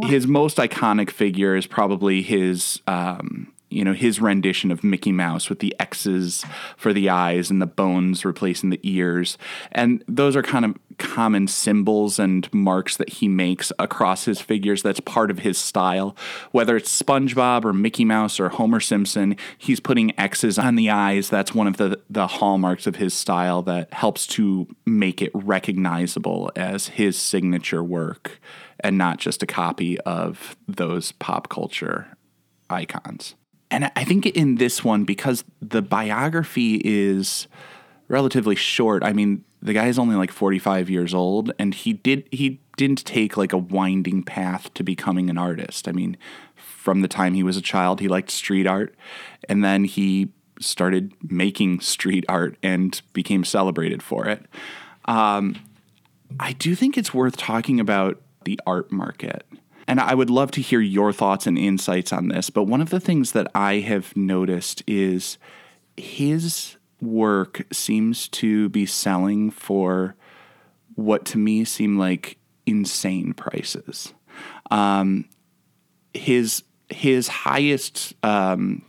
His 0.04 0.26
most 0.26 0.58
iconic 0.58 1.10
figure 1.10 1.56
is 1.56 1.66
probably 1.66 2.22
his 2.22 2.80
um, 2.86 3.52
you 3.68 3.84
know 3.84 3.94
his 3.94 4.20
rendition 4.20 4.70
of 4.70 4.84
Mickey 4.84 5.12
Mouse 5.12 5.48
with 5.48 5.58
the 5.58 5.74
X's 5.80 6.44
for 6.76 6.92
the 6.92 7.08
eyes 7.08 7.50
and 7.50 7.60
the 7.60 7.66
bones 7.66 8.24
replacing 8.24 8.70
the 8.70 8.80
ears, 8.82 9.38
and 9.72 10.04
those 10.06 10.36
are 10.36 10.42
kind 10.42 10.64
of 10.64 10.76
common 11.02 11.48
symbols 11.48 12.18
and 12.18 12.52
marks 12.54 12.96
that 12.96 13.08
he 13.14 13.28
makes 13.28 13.72
across 13.78 14.24
his 14.24 14.40
figures 14.40 14.82
that's 14.82 15.00
part 15.00 15.30
of 15.30 15.40
his 15.40 15.58
style. 15.58 16.16
Whether 16.52 16.76
it's 16.76 17.02
SpongeBob 17.02 17.64
or 17.64 17.72
Mickey 17.72 18.04
Mouse 18.04 18.38
or 18.38 18.48
Homer 18.48 18.80
Simpson, 18.80 19.36
he's 19.58 19.80
putting 19.80 20.18
X's 20.18 20.58
on 20.58 20.76
the 20.76 20.88
eyes. 20.88 21.28
That's 21.28 21.54
one 21.54 21.66
of 21.66 21.76
the, 21.76 22.00
the 22.08 22.26
hallmarks 22.26 22.86
of 22.86 22.96
his 22.96 23.12
style 23.12 23.62
that 23.62 23.92
helps 23.92 24.26
to 24.28 24.68
make 24.86 25.20
it 25.20 25.30
recognizable 25.34 26.50
as 26.56 26.88
his 26.88 27.18
signature 27.18 27.82
work 27.82 28.40
and 28.80 28.96
not 28.96 29.18
just 29.18 29.42
a 29.42 29.46
copy 29.46 29.98
of 30.00 30.56
those 30.68 31.12
pop 31.12 31.48
culture 31.48 32.16
icons. 32.70 33.34
And 33.70 33.90
I 33.96 34.04
think 34.04 34.26
in 34.26 34.56
this 34.56 34.84
one, 34.84 35.04
because 35.04 35.44
the 35.60 35.80
biography 35.80 36.80
is 36.84 37.48
relatively 38.08 38.54
short, 38.54 39.02
I 39.02 39.14
mean, 39.14 39.44
the 39.62 39.72
guy 39.72 39.86
is 39.86 39.98
only 39.98 40.16
like 40.16 40.32
45 40.32 40.90
years 40.90 41.14
old 41.14 41.52
and 41.58 41.72
he 41.72 41.92
did 41.92 42.28
he 42.32 42.60
didn't 42.76 43.04
take 43.04 43.36
like 43.36 43.52
a 43.52 43.58
winding 43.58 44.22
path 44.22 44.72
to 44.74 44.82
becoming 44.82 45.30
an 45.30 45.38
artist. 45.38 45.86
I 45.86 45.92
mean, 45.92 46.16
from 46.56 47.00
the 47.00 47.08
time 47.08 47.34
he 47.34 47.42
was 47.42 47.56
a 47.56 47.62
child, 47.62 48.00
he 48.00 48.08
liked 48.08 48.30
street 48.30 48.66
art 48.66 48.94
and 49.48 49.64
then 49.64 49.84
he 49.84 50.30
started 50.60 51.12
making 51.22 51.80
street 51.80 52.24
art 52.28 52.56
and 52.62 53.00
became 53.12 53.44
celebrated 53.44 54.02
for 54.02 54.26
it. 54.26 54.46
Um, 55.04 55.56
I 56.40 56.52
do 56.52 56.74
think 56.74 56.98
it's 56.98 57.14
worth 57.14 57.36
talking 57.36 57.78
about 57.78 58.20
the 58.44 58.58
art 58.66 58.90
market. 58.90 59.46
And 59.86 60.00
I 60.00 60.14
would 60.14 60.30
love 60.30 60.50
to 60.52 60.60
hear 60.60 60.80
your 60.80 61.12
thoughts 61.12 61.46
and 61.46 61.58
insights 61.58 62.12
on 62.12 62.28
this. 62.28 62.50
But 62.50 62.64
one 62.64 62.80
of 62.80 62.90
the 62.90 63.00
things 63.00 63.32
that 63.32 63.48
I 63.54 63.80
have 63.80 64.16
noticed 64.16 64.82
is 64.86 65.38
his 65.96 66.76
work 67.02 67.62
seems 67.72 68.28
to 68.28 68.68
be 68.70 68.86
selling 68.86 69.50
for 69.50 70.14
what 70.94 71.24
to 71.26 71.38
me 71.38 71.64
seem 71.64 71.98
like 71.98 72.38
insane 72.64 73.34
prices. 73.34 74.14
Um, 74.70 75.28
his 76.14 76.62
his 76.88 77.28
highest 77.28 78.14
um, 78.22 78.82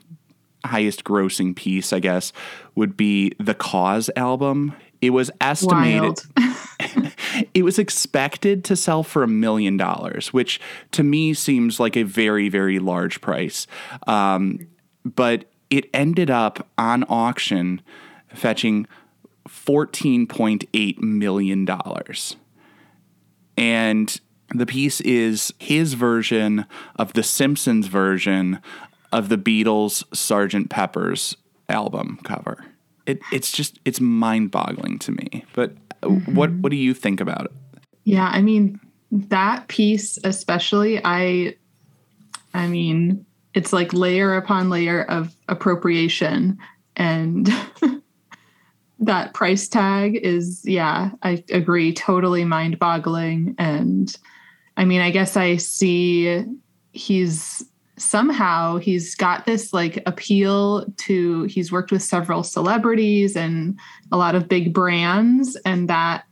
highest 0.64 1.04
grossing 1.04 1.56
piece, 1.56 1.92
I 1.92 2.00
guess, 2.00 2.32
would 2.76 2.96
be 2.96 3.34
the 3.40 3.56
KAWS 3.56 4.10
album. 4.16 4.74
It 5.02 5.10
was 5.10 5.32
estimated. 5.42 6.20
it 7.54 7.64
was 7.64 7.80
expected 7.80 8.64
to 8.66 8.76
sell 8.76 9.04
for 9.04 9.24
a 9.24 9.28
million 9.28 9.78
dollars, 9.78 10.32
which 10.32 10.62
to 10.92 11.04
me 11.04 11.34
seems 11.34 11.80
like 11.80 11.98
a 11.98 12.04
very, 12.04 12.50
very 12.50 12.80
large 12.80 13.22
price. 13.22 13.68
Um, 14.08 14.68
but 15.04 15.46
it 15.74 15.90
ended 15.92 16.30
up 16.30 16.68
on 16.78 17.04
auction 17.10 17.82
fetching 18.32 18.86
$14.8 19.50 21.00
million. 21.00 21.68
And 23.58 24.22
the 24.54 24.66
piece 24.68 25.02
is 25.02 25.52
his 25.58 25.96
version 25.96 26.68
of 26.98 27.14
the 27.14 27.24
Simpsons 27.24 27.88
version 27.88 28.60
of 29.12 29.30
the 29.30 29.38
Beatles' 29.38 30.04
Sgt. 30.12 30.70
Pepper's 30.70 31.36
album 31.68 32.20
cover. 32.24 32.64
It, 33.08 33.20
it's 33.32 33.52
just 33.52 33.80
it's 33.84 34.00
mind-boggling 34.00 35.00
to 35.00 35.12
me. 35.12 35.44
But 35.54 35.74
mm-hmm. 36.02 36.36
what 36.36 36.52
what 36.52 36.70
do 36.70 36.76
you 36.76 36.94
think 36.94 37.20
about 37.20 37.46
it? 37.46 37.52
Yeah, 38.04 38.30
I 38.32 38.44
mean 38.44 38.80
that 39.12 39.68
piece 39.68 40.20
especially 40.24 41.02
I 41.04 41.56
I 42.54 42.68
mean 42.68 43.26
it's 43.54 43.74
like 43.74 43.94
layer 43.94 44.36
upon 44.36 44.70
layer 44.70 45.04
of 45.04 45.36
appropriation 45.48 46.58
and 46.96 47.50
that 49.00 49.34
price 49.34 49.68
tag 49.68 50.16
is 50.16 50.62
yeah 50.66 51.12
i 51.24 51.44
agree 51.52 51.94
totally 51.94 52.46
mind 52.46 52.80
boggling 52.80 53.56
and 53.58 54.18
i 54.78 54.86
mean 54.86 55.02
i 55.02 55.12
guess 55.12 55.36
i 55.36 55.58
see 55.58 56.44
he's 56.94 57.64
somehow 57.98 58.78
he's 58.78 59.16
got 59.16 59.46
this 59.46 59.74
like 59.74 60.02
appeal 60.06 60.86
to 60.98 61.44
he's 61.44 61.72
worked 61.72 61.92
with 61.92 62.02
several 62.02 62.44
celebrities 62.44 63.36
and 63.36 63.78
a 64.12 64.18
lot 64.18 64.36
of 64.36 64.48
big 64.48 64.74
brands 64.74 65.56
and 65.66 65.90
that 65.90 66.24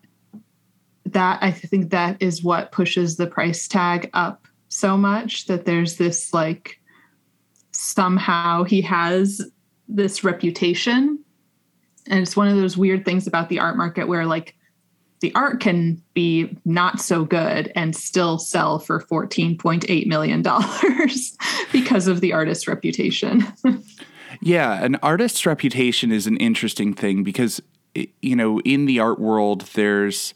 that 1.05 1.37
i 1.41 1.51
think 1.51 1.91
that 1.91 2.19
is 2.21 2.43
what 2.43 2.71
pushes 2.71 3.17
the 3.17 3.27
price 3.27 3.67
tag 3.67 4.09
up 4.13 4.47
so 4.69 4.97
much 4.97 5.45
that 5.47 5.65
there's 5.65 5.97
this 5.97 6.33
like 6.33 6.80
somehow 7.71 8.63
he 8.63 8.81
has 8.81 9.41
this 9.87 10.23
reputation 10.23 11.19
and 12.07 12.19
it's 12.19 12.35
one 12.35 12.47
of 12.47 12.55
those 12.55 12.77
weird 12.77 13.05
things 13.05 13.27
about 13.27 13.49
the 13.49 13.59
art 13.59 13.77
market 13.77 14.07
where 14.07 14.25
like 14.25 14.55
the 15.21 15.33
art 15.35 15.59
can 15.59 16.01
be 16.13 16.57
not 16.65 16.99
so 16.99 17.23
good 17.23 17.71
and 17.75 17.95
still 17.95 18.39
sell 18.39 18.79
for 18.79 18.99
$14.8 18.99 20.07
million 20.07 20.41
because 21.71 22.07
of 22.07 22.21
the 22.21 22.33
artist's 22.33 22.67
reputation. 22.67 23.45
yeah, 24.41 24.83
an 24.83 24.95
artist's 25.03 25.45
reputation 25.45 26.11
is 26.11 26.25
an 26.25 26.37
interesting 26.37 26.93
thing 26.93 27.23
because, 27.23 27.61
you 27.93 28.35
know, 28.35 28.59
in 28.61 28.87
the 28.87 28.99
art 28.99 29.19
world, 29.19 29.61
there's 29.73 30.33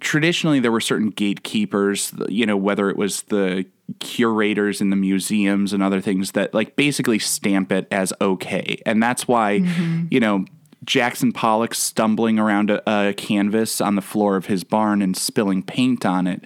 traditionally 0.00 0.58
there 0.58 0.72
were 0.72 0.80
certain 0.80 1.10
gatekeepers, 1.10 2.12
you 2.28 2.44
know, 2.44 2.56
whether 2.56 2.90
it 2.90 2.96
was 2.96 3.22
the 3.22 3.64
curators 4.00 4.80
in 4.80 4.90
the 4.90 4.96
museums 4.96 5.72
and 5.72 5.82
other 5.82 6.00
things 6.00 6.32
that 6.32 6.54
like 6.54 6.76
basically 6.76 7.18
stamp 7.18 7.72
it 7.72 7.86
as 7.90 8.12
okay. 8.20 8.80
And 8.86 9.02
that's 9.02 9.26
why, 9.28 9.60
mm-hmm. 9.60 10.06
you 10.10 10.20
know, 10.20 10.44
Jackson 10.84 11.32
Pollock 11.32 11.74
stumbling 11.74 12.38
around 12.38 12.70
a, 12.70 13.08
a, 13.08 13.14
canvas 13.14 13.80
on 13.80 13.96
the 13.96 14.02
floor 14.02 14.36
of 14.36 14.46
his 14.46 14.64
barn 14.64 15.02
and 15.02 15.16
spilling 15.16 15.62
paint 15.62 16.04
on 16.04 16.26
it. 16.26 16.44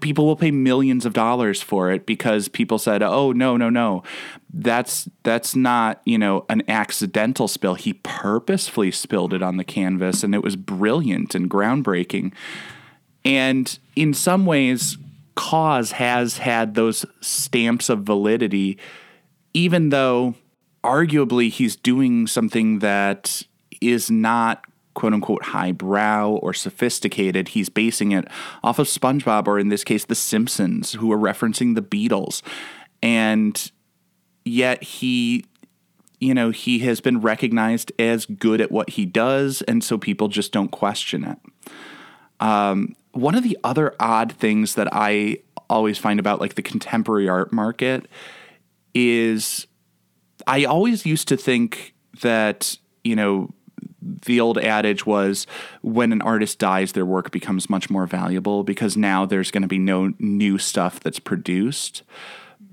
People 0.00 0.26
will 0.26 0.36
pay 0.36 0.50
millions 0.50 1.04
of 1.04 1.12
dollars 1.12 1.62
for 1.62 1.90
it 1.90 2.06
because 2.06 2.48
people 2.48 2.78
said, 2.78 3.02
"Oh 3.02 3.32
no, 3.32 3.56
no, 3.56 3.70
no, 3.70 4.02
that's 4.52 5.08
that's 5.22 5.54
not 5.54 6.00
you 6.04 6.18
know 6.18 6.44
an 6.48 6.62
accidental 6.68 7.48
spill. 7.48 7.74
He 7.74 7.94
purposefully 7.94 8.90
spilled 8.90 9.32
it 9.32 9.42
on 9.42 9.56
the 9.56 9.64
canvas, 9.64 10.22
and 10.22 10.34
it 10.34 10.42
was 10.42 10.56
brilliant 10.56 11.34
and 11.34 11.50
groundbreaking." 11.50 12.32
And 13.24 13.78
in 13.94 14.14
some 14.14 14.46
ways, 14.46 14.98
KAWS 15.36 15.92
has 15.92 16.38
had 16.38 16.74
those 16.74 17.06
stamps 17.20 17.88
of 17.88 18.02
validity, 18.02 18.78
even 19.54 19.88
though 19.90 20.34
arguably 20.84 21.50
he's 21.50 21.76
doing 21.76 22.26
something 22.26 22.80
that 22.80 23.42
is 23.80 24.10
not 24.10 24.64
quote 24.94 25.14
unquote 25.14 25.44
highbrow 25.44 26.30
or 26.30 26.52
sophisticated. 26.52 27.48
He's 27.48 27.68
basing 27.68 28.12
it 28.12 28.26
off 28.62 28.78
of 28.78 28.86
SpongeBob, 28.86 29.46
or 29.46 29.58
in 29.58 29.68
this 29.68 29.84
case, 29.84 30.04
The 30.04 30.14
Simpsons, 30.14 30.92
who 30.94 31.10
are 31.12 31.18
referencing 31.18 31.74
the 31.74 31.82
Beatles. 31.82 32.42
And 33.02 33.70
yet 34.44 34.82
he, 34.82 35.44
you 36.20 36.34
know, 36.34 36.50
he 36.50 36.80
has 36.80 37.00
been 37.00 37.20
recognized 37.20 37.92
as 37.98 38.26
good 38.26 38.60
at 38.60 38.70
what 38.70 38.90
he 38.90 39.06
does. 39.06 39.62
And 39.62 39.82
so 39.82 39.98
people 39.98 40.28
just 40.28 40.52
don't 40.52 40.70
question 40.70 41.24
it. 41.24 41.38
Um, 42.40 42.96
one 43.12 43.34
of 43.34 43.42
the 43.42 43.58
other 43.62 43.94
odd 44.00 44.32
things 44.32 44.74
that 44.74 44.88
I 44.92 45.38
always 45.68 45.98
find 45.98 46.20
about 46.20 46.40
like 46.40 46.54
the 46.54 46.62
contemporary 46.62 47.28
art 47.28 47.52
market 47.52 48.06
is 48.94 49.66
I 50.46 50.64
always 50.64 51.06
used 51.06 51.28
to 51.28 51.36
think 51.36 51.94
that, 52.20 52.76
you 53.04 53.16
know, 53.16 53.50
the 54.00 54.40
old 54.40 54.58
adage 54.58 55.06
was 55.06 55.46
when 55.82 56.12
an 56.12 56.22
artist 56.22 56.58
dies, 56.58 56.92
their 56.92 57.06
work 57.06 57.30
becomes 57.30 57.70
much 57.70 57.88
more 57.88 58.06
valuable 58.06 58.64
because 58.64 58.96
now 58.96 59.24
there's 59.24 59.50
going 59.50 59.62
to 59.62 59.68
be 59.68 59.78
no 59.78 60.12
new 60.18 60.58
stuff 60.58 61.00
that's 61.00 61.18
produced. 61.18 62.02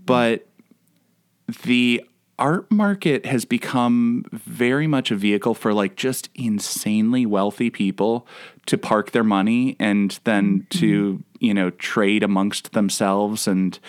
But 0.06 0.48
the 1.64 2.04
art 2.40 2.72
market 2.72 3.26
has 3.26 3.46
become 3.46 4.26
very 4.32 4.88
much 4.88 5.12
a 5.12 5.16
vehicle 5.16 5.54
for 5.54 5.74
like 5.74 5.96
just 5.96 6.30
insanely 6.34 7.26
wealthy 7.26 7.70
people 7.70 8.26
to 8.66 8.78
park 8.78 9.12
their 9.12 9.24
money 9.24 9.76
and 9.80 10.20
then 10.24 10.62
mm-hmm. 10.62 10.80
to 10.80 11.24
you 11.40 11.54
know 11.54 11.70
trade 11.72 12.24
amongst 12.24 12.72
themselves 12.72 13.48
and 13.48 13.80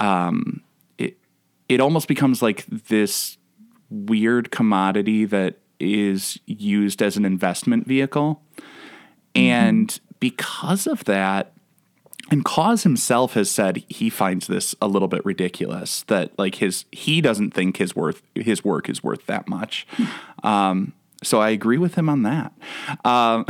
um, 0.00 0.62
it 0.98 1.18
it 1.68 1.80
almost 1.80 2.08
becomes 2.08 2.42
like 2.42 2.64
this 2.66 3.36
weird 3.90 4.50
commodity 4.50 5.26
that 5.26 5.58
is 5.78 6.38
used 6.46 7.02
as 7.02 7.16
an 7.16 7.24
investment 7.24 7.86
vehicle 7.86 8.42
mm-hmm. 8.56 9.40
and 9.40 10.00
because 10.18 10.86
of 10.86 11.04
that 11.04 11.52
and 12.32 12.46
KAWS 12.46 12.84
himself 12.84 13.34
has 13.34 13.50
said 13.50 13.84
he 13.90 14.08
finds 14.08 14.46
this 14.46 14.74
a 14.80 14.88
little 14.88 15.06
bit 15.06 15.22
ridiculous 15.22 16.02
that 16.04 16.36
like 16.38 16.54
his 16.54 16.86
he 16.90 17.20
doesn't 17.20 17.50
think 17.50 17.76
his 17.76 17.94
worth 17.94 18.22
his 18.34 18.64
work 18.64 18.88
is 18.88 19.04
worth 19.04 19.26
that 19.26 19.48
much. 19.48 19.86
Um, 20.42 20.94
so 21.22 21.42
I 21.42 21.50
agree 21.50 21.76
with 21.76 21.94
him 21.96 22.08
on 22.08 22.22
that. 22.22 22.54
Um, 23.04 23.44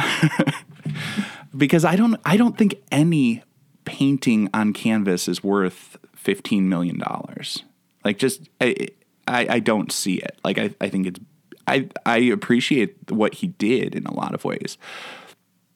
because 1.56 1.84
I 1.84 1.94
don't 1.94 2.20
I 2.24 2.36
don't 2.36 2.58
think 2.58 2.82
any 2.90 3.44
painting 3.84 4.50
on 4.52 4.72
canvas 4.72 5.28
is 5.28 5.44
worth 5.44 5.96
fifteen 6.16 6.68
million 6.68 6.98
dollars. 6.98 7.62
Like 8.04 8.18
just 8.18 8.48
I, 8.60 8.88
I, 9.28 9.46
I 9.48 9.58
don't 9.60 9.92
see 9.92 10.16
it. 10.16 10.40
Like 10.42 10.58
I, 10.58 10.74
I 10.80 10.88
think 10.88 11.06
it's 11.06 11.20
I 11.68 11.88
I 12.04 12.18
appreciate 12.18 13.12
what 13.12 13.34
he 13.34 13.46
did 13.46 13.94
in 13.94 14.06
a 14.06 14.12
lot 14.12 14.34
of 14.34 14.44
ways. 14.44 14.76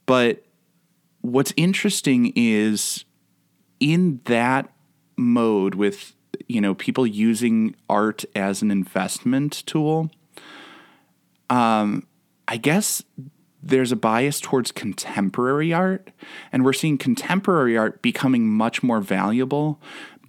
But 0.07 0.43
what's 1.33 1.53
interesting 1.57 2.33
is 2.35 3.05
in 3.81 4.21
that 4.25 4.73
mode 5.17 5.75
with 5.75 6.15
you 6.49 6.61
know 6.61 6.75
people 6.75 7.07
using 7.07 7.75
art 7.89 8.25
as 8.35 8.63
an 8.63 8.71
investment 8.71 9.65
tool 9.67 10.11
um 11.51 12.07
i 12.49 12.57
guess 12.57 13.03
there's 13.63 13.91
a 13.91 13.97
bias 13.97 14.41
towards 14.41 14.71
contemporary 14.71 15.73
art 15.73 16.11
and 16.53 16.65
we're 16.65 16.73
seeing 16.73 16.99
contemporary 16.99 17.77
art 17.77 18.01
becoming 18.03 18.47
much 18.47 18.83
more 18.83 19.01
valuable 19.01 19.81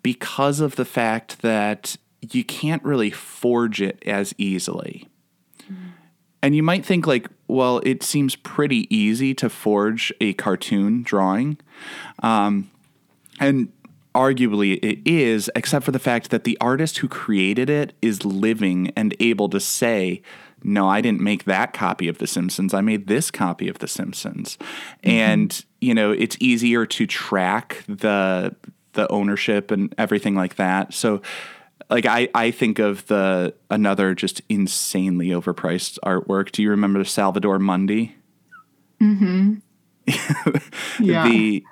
because 0.01 0.59
of 0.59 0.75
the 0.75 0.85
fact 0.85 1.41
that 1.41 1.97
you 2.21 2.43
can't 2.43 2.83
really 2.83 3.11
forge 3.11 3.81
it 3.81 4.01
as 4.05 4.33
easily. 4.37 5.07
And 6.41 6.55
you 6.55 6.63
might 6.63 6.85
think 6.85 7.07
like 7.07 7.29
well 7.47 7.79
it 7.83 8.03
seems 8.03 8.35
pretty 8.35 8.93
easy 8.95 9.33
to 9.33 9.49
forge 9.49 10.13
a 10.21 10.33
cartoon 10.33 11.03
drawing 11.03 11.57
um, 12.23 12.69
and 13.39 13.71
arguably 14.17 14.79
it 14.81 14.99
is, 15.05 15.49
except 15.55 15.85
for 15.85 15.91
the 15.91 15.99
fact 15.99 16.31
that 16.31 16.43
the 16.43 16.57
artist 16.59 16.97
who 16.97 17.07
created 17.07 17.69
it 17.69 17.93
is 18.01 18.25
living 18.25 18.91
and 18.95 19.15
able 19.19 19.47
to 19.47 19.59
say, 19.59 20.23
no, 20.63 20.89
I 20.89 21.01
didn't 21.01 21.21
make 21.21 21.43
that 21.43 21.71
copy 21.71 22.07
of 22.07 22.17
The 22.17 22.25
Simpsons. 22.25 22.73
I 22.73 22.81
made 22.81 23.05
this 23.05 23.29
copy 23.29 23.69
of 23.69 23.77
The 23.77 23.87
Simpsons. 23.87 24.57
Mm-hmm. 24.57 25.09
And, 25.09 25.65
you 25.79 25.93
know, 25.93 26.11
it's 26.11 26.35
easier 26.39 26.85
to 26.87 27.05
track 27.05 27.83
the 27.87 28.55
the 28.93 29.07
ownership 29.11 29.69
and 29.69 29.93
everything 29.99 30.33
like 30.33 30.55
that. 30.55 30.91
So 30.91 31.21
like 31.89 32.05
I, 32.05 32.29
I 32.33 32.51
think 32.51 32.79
of 32.79 33.05
the 33.07 33.53
another 33.69 34.13
just 34.13 34.41
insanely 34.49 35.27
overpriced 35.27 35.97
artwork. 36.03 36.51
Do 36.51 36.61
you 36.61 36.69
remember 36.69 37.03
Salvator 37.03 37.59
Mundi? 37.59 38.15
Mm-hmm. 39.01 39.55
yeah. 41.03 41.27
the 41.27 41.63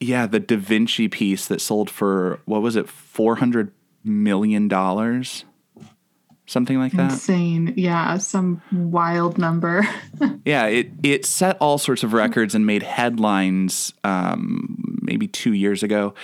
yeah, 0.00 0.26
the 0.26 0.40
Da 0.40 0.56
Vinci 0.56 1.08
piece 1.08 1.46
that 1.48 1.60
sold 1.60 1.88
for 1.90 2.40
what 2.44 2.62
was 2.62 2.76
it, 2.76 2.88
four 2.88 3.36
hundred 3.36 3.72
million 4.04 4.68
dollars, 4.68 5.44
something 6.46 6.78
like 6.78 6.92
that. 6.92 7.12
Insane, 7.12 7.74
yeah, 7.76 8.18
some 8.18 8.60
wild 8.72 9.38
number. 9.38 9.86
yeah, 10.44 10.66
it 10.66 10.90
it 11.02 11.24
set 11.24 11.56
all 11.60 11.78
sorts 11.78 12.02
of 12.02 12.12
records 12.12 12.54
and 12.54 12.66
made 12.66 12.82
headlines. 12.82 13.94
Um, 14.04 14.98
maybe 15.02 15.28
two 15.28 15.52
years 15.52 15.82
ago. 15.82 16.14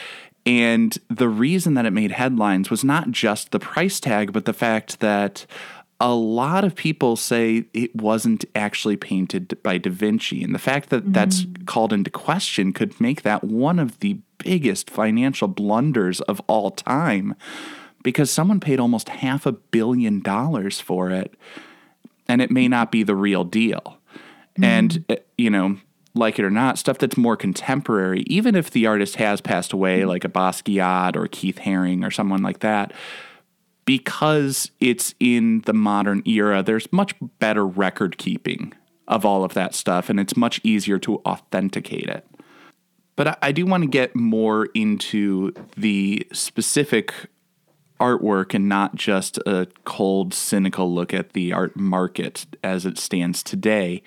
And 0.45 0.97
the 1.09 1.29
reason 1.29 1.75
that 1.75 1.87
it 1.87 1.93
made 1.93 2.13
headlines 2.13 2.71
was 2.71 2.83
not 2.83 3.11
just 3.11 3.53
the 3.53 3.61
price 3.61 4.01
tag, 4.01 4.33
but 4.33 4.45
the 4.45 4.53
fact 4.53 5.01
that 5.01 5.47
a 6.01 6.15
lot 6.15 6.65
of 6.65 6.75
people 6.75 7.15
say 7.15 7.67
it 7.73 7.95
wasn't 7.95 8.45
actually 8.57 8.97
painted 8.97 9.57
by 9.63 9.79
Da 9.79 9.91
Vinci. 9.91 10.43
And 10.43 10.53
the 10.53 10.59
fact 10.59 10.91
that 10.91 11.07
mm. 11.07 11.13
that's 11.15 11.47
called 11.65 11.93
into 11.93 12.11
question 12.11 12.73
could 12.73 13.01
make 13.01 13.23
that 13.23 13.45
one 13.45 13.79
of 13.79 14.01
the 14.01 14.19
biggest 14.39 14.91
financial 14.91 15.47
blunders 15.47 16.21
of 16.23 16.41
all 16.49 16.73
time 16.73 17.37
because 18.03 18.33
someone 18.33 18.59
paid 18.59 18.81
almost 18.81 19.11
half 19.11 19.47
a 19.47 19.53
billion 19.53 20.21
dollars 20.21 20.81
for 20.81 21.11
it 21.11 21.35
and 22.27 22.43
it 22.43 22.51
may 22.51 22.67
not 22.67 22.91
be 22.91 23.05
the 23.05 23.15
real 23.15 23.45
deal. 23.45 23.99
Mm. 24.59 24.65
And, 24.65 25.05
eh, 25.09 25.17
you 25.39 25.51
know, 25.51 25.79
like 26.15 26.39
it 26.39 26.45
or 26.45 26.51
not, 26.51 26.79
stuff 26.79 26.99
that's 26.99 27.17
more 27.17 27.37
contemporary, 27.37 28.25
even 28.27 28.55
if 28.55 28.71
the 28.71 28.87
artist 28.87 29.17
has 29.17 29.41
passed 29.41 29.73
away, 29.73 30.01
mm-hmm. 30.01 30.09
like 30.09 30.25
a 30.25 30.29
Basquiat 30.29 31.17
or 31.17 31.27
Keith 31.27 31.57
Haring 31.57 32.07
or 32.07 32.11
someone 32.11 32.43
like 32.43 32.61
that 32.61 32.93
because 33.85 34.71
it's 34.81 35.15
in 35.21 35.61
the 35.63 35.73
modern 35.73 36.23
era, 36.27 36.63
there's 36.63 36.91
much 36.93 37.15
better 37.39 37.67
record 37.67 38.19
keeping 38.19 38.73
of 39.09 39.25
all 39.25 39.45
of 39.45 39.55
that 39.55 39.75
stuff, 39.75 40.09
and 40.09 40.21
it's 40.21 40.37
much 40.37 40.61
easier 40.63 40.99
to 41.01 41.17
authenticate 41.27 42.09
it. 42.09 42.27
But 43.17 43.29
I, 43.29 43.37
I 43.43 43.53
do 43.53 43.67
want 43.67 43.83
to 43.83 43.89
get 43.89 44.15
more 44.15 44.67
into 44.75 45.53
the 45.77 46.27
specific 46.33 47.13
artwork 48.01 48.55
and 48.55 48.69
not 48.69 48.95
just 48.95 49.39
a 49.39 49.69
cold, 49.85 50.35
cynical 50.35 50.93
look 50.93 51.13
at 51.13 51.33
the 51.33 51.53
art 51.53 51.77
market 51.77 52.47
as 52.63 52.87
it 52.87 52.99
stands 52.99 53.43
today. 53.43 54.03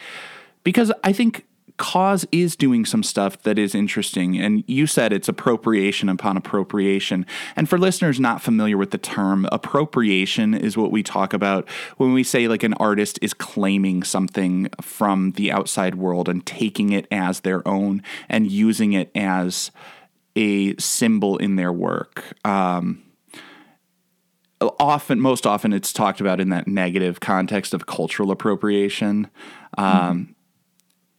Because 0.63 0.91
I 1.03 1.13
think 1.13 1.45
KAWS 1.77 2.25
is 2.31 2.55
doing 2.55 2.85
some 2.85 3.03
stuff 3.03 3.41
that 3.43 3.59
is 3.59 3.75
interesting. 3.75 4.39
And 4.39 4.63
you 4.67 4.87
said 4.87 5.11
it's 5.11 5.27
appropriation 5.27 6.07
upon 6.07 6.37
appropriation. 6.37 7.25
And 7.55 7.67
for 7.67 7.77
listeners 7.77 8.19
not 8.19 8.41
familiar 8.41 8.77
with 8.77 8.91
the 8.91 8.97
term, 8.97 9.47
appropriation 9.51 10.53
is 10.53 10.77
what 10.77 10.91
we 10.91 11.03
talk 11.03 11.33
about 11.33 11.67
when 11.97 12.13
we 12.13 12.23
say 12.23 12.47
like 12.47 12.63
an 12.63 12.73
artist 12.75 13.19
is 13.21 13.33
claiming 13.33 14.03
something 14.03 14.69
from 14.81 15.31
the 15.31 15.51
outside 15.51 15.95
world 15.95 16.29
and 16.29 16.45
taking 16.45 16.91
it 16.91 17.07
as 17.11 17.41
their 17.41 17.67
own 17.67 18.01
and 18.29 18.49
using 18.49 18.93
it 18.93 19.11
as 19.13 19.71
a 20.35 20.75
symbol 20.77 21.37
in 21.37 21.55
their 21.55 21.73
work. 21.73 22.37
Um, 22.45 23.01
often 24.79 25.19
most 25.19 25.45
often 25.45 25.73
it's 25.73 25.91
talked 25.91 26.21
about 26.21 26.39
in 26.39 26.49
that 26.49 26.67
negative 26.67 27.19
context 27.19 27.73
of 27.73 27.85
cultural 27.85 28.31
appropriation 28.31 29.29
um, 29.77 29.85
mm-hmm 29.85 30.31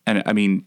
and 0.06 0.22
I 0.26 0.32
mean, 0.32 0.64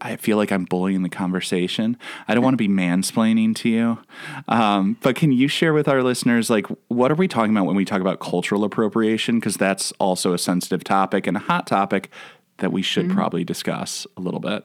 I 0.00 0.16
feel 0.16 0.36
like 0.36 0.52
I'm 0.52 0.64
bullying 0.64 1.02
the 1.02 1.08
conversation. 1.08 1.96
I 2.28 2.34
don't 2.34 2.44
want 2.44 2.54
to 2.54 2.58
be 2.58 2.68
mansplaining 2.68 3.54
to 3.56 3.68
you. 3.68 3.98
Um, 4.46 4.96
but 5.02 5.16
can 5.16 5.32
you 5.32 5.48
share 5.48 5.72
with 5.72 5.88
our 5.88 6.02
listeners, 6.02 6.50
like, 6.50 6.66
what 6.86 7.10
are 7.10 7.16
we 7.16 7.26
talking 7.26 7.50
about 7.50 7.66
when 7.66 7.74
we 7.74 7.84
talk 7.84 8.00
about 8.00 8.20
cultural 8.20 8.62
appropriation? 8.64 9.40
Because 9.40 9.56
that's 9.56 9.92
also 9.98 10.32
a 10.32 10.38
sensitive 10.38 10.84
topic 10.84 11.26
and 11.26 11.36
a 11.36 11.40
hot 11.40 11.66
topic 11.66 12.10
that 12.58 12.70
we 12.70 12.82
should 12.82 13.06
mm-hmm. 13.06 13.16
probably 13.16 13.44
discuss 13.44 14.06
a 14.16 14.20
little 14.20 14.40
bit. 14.40 14.64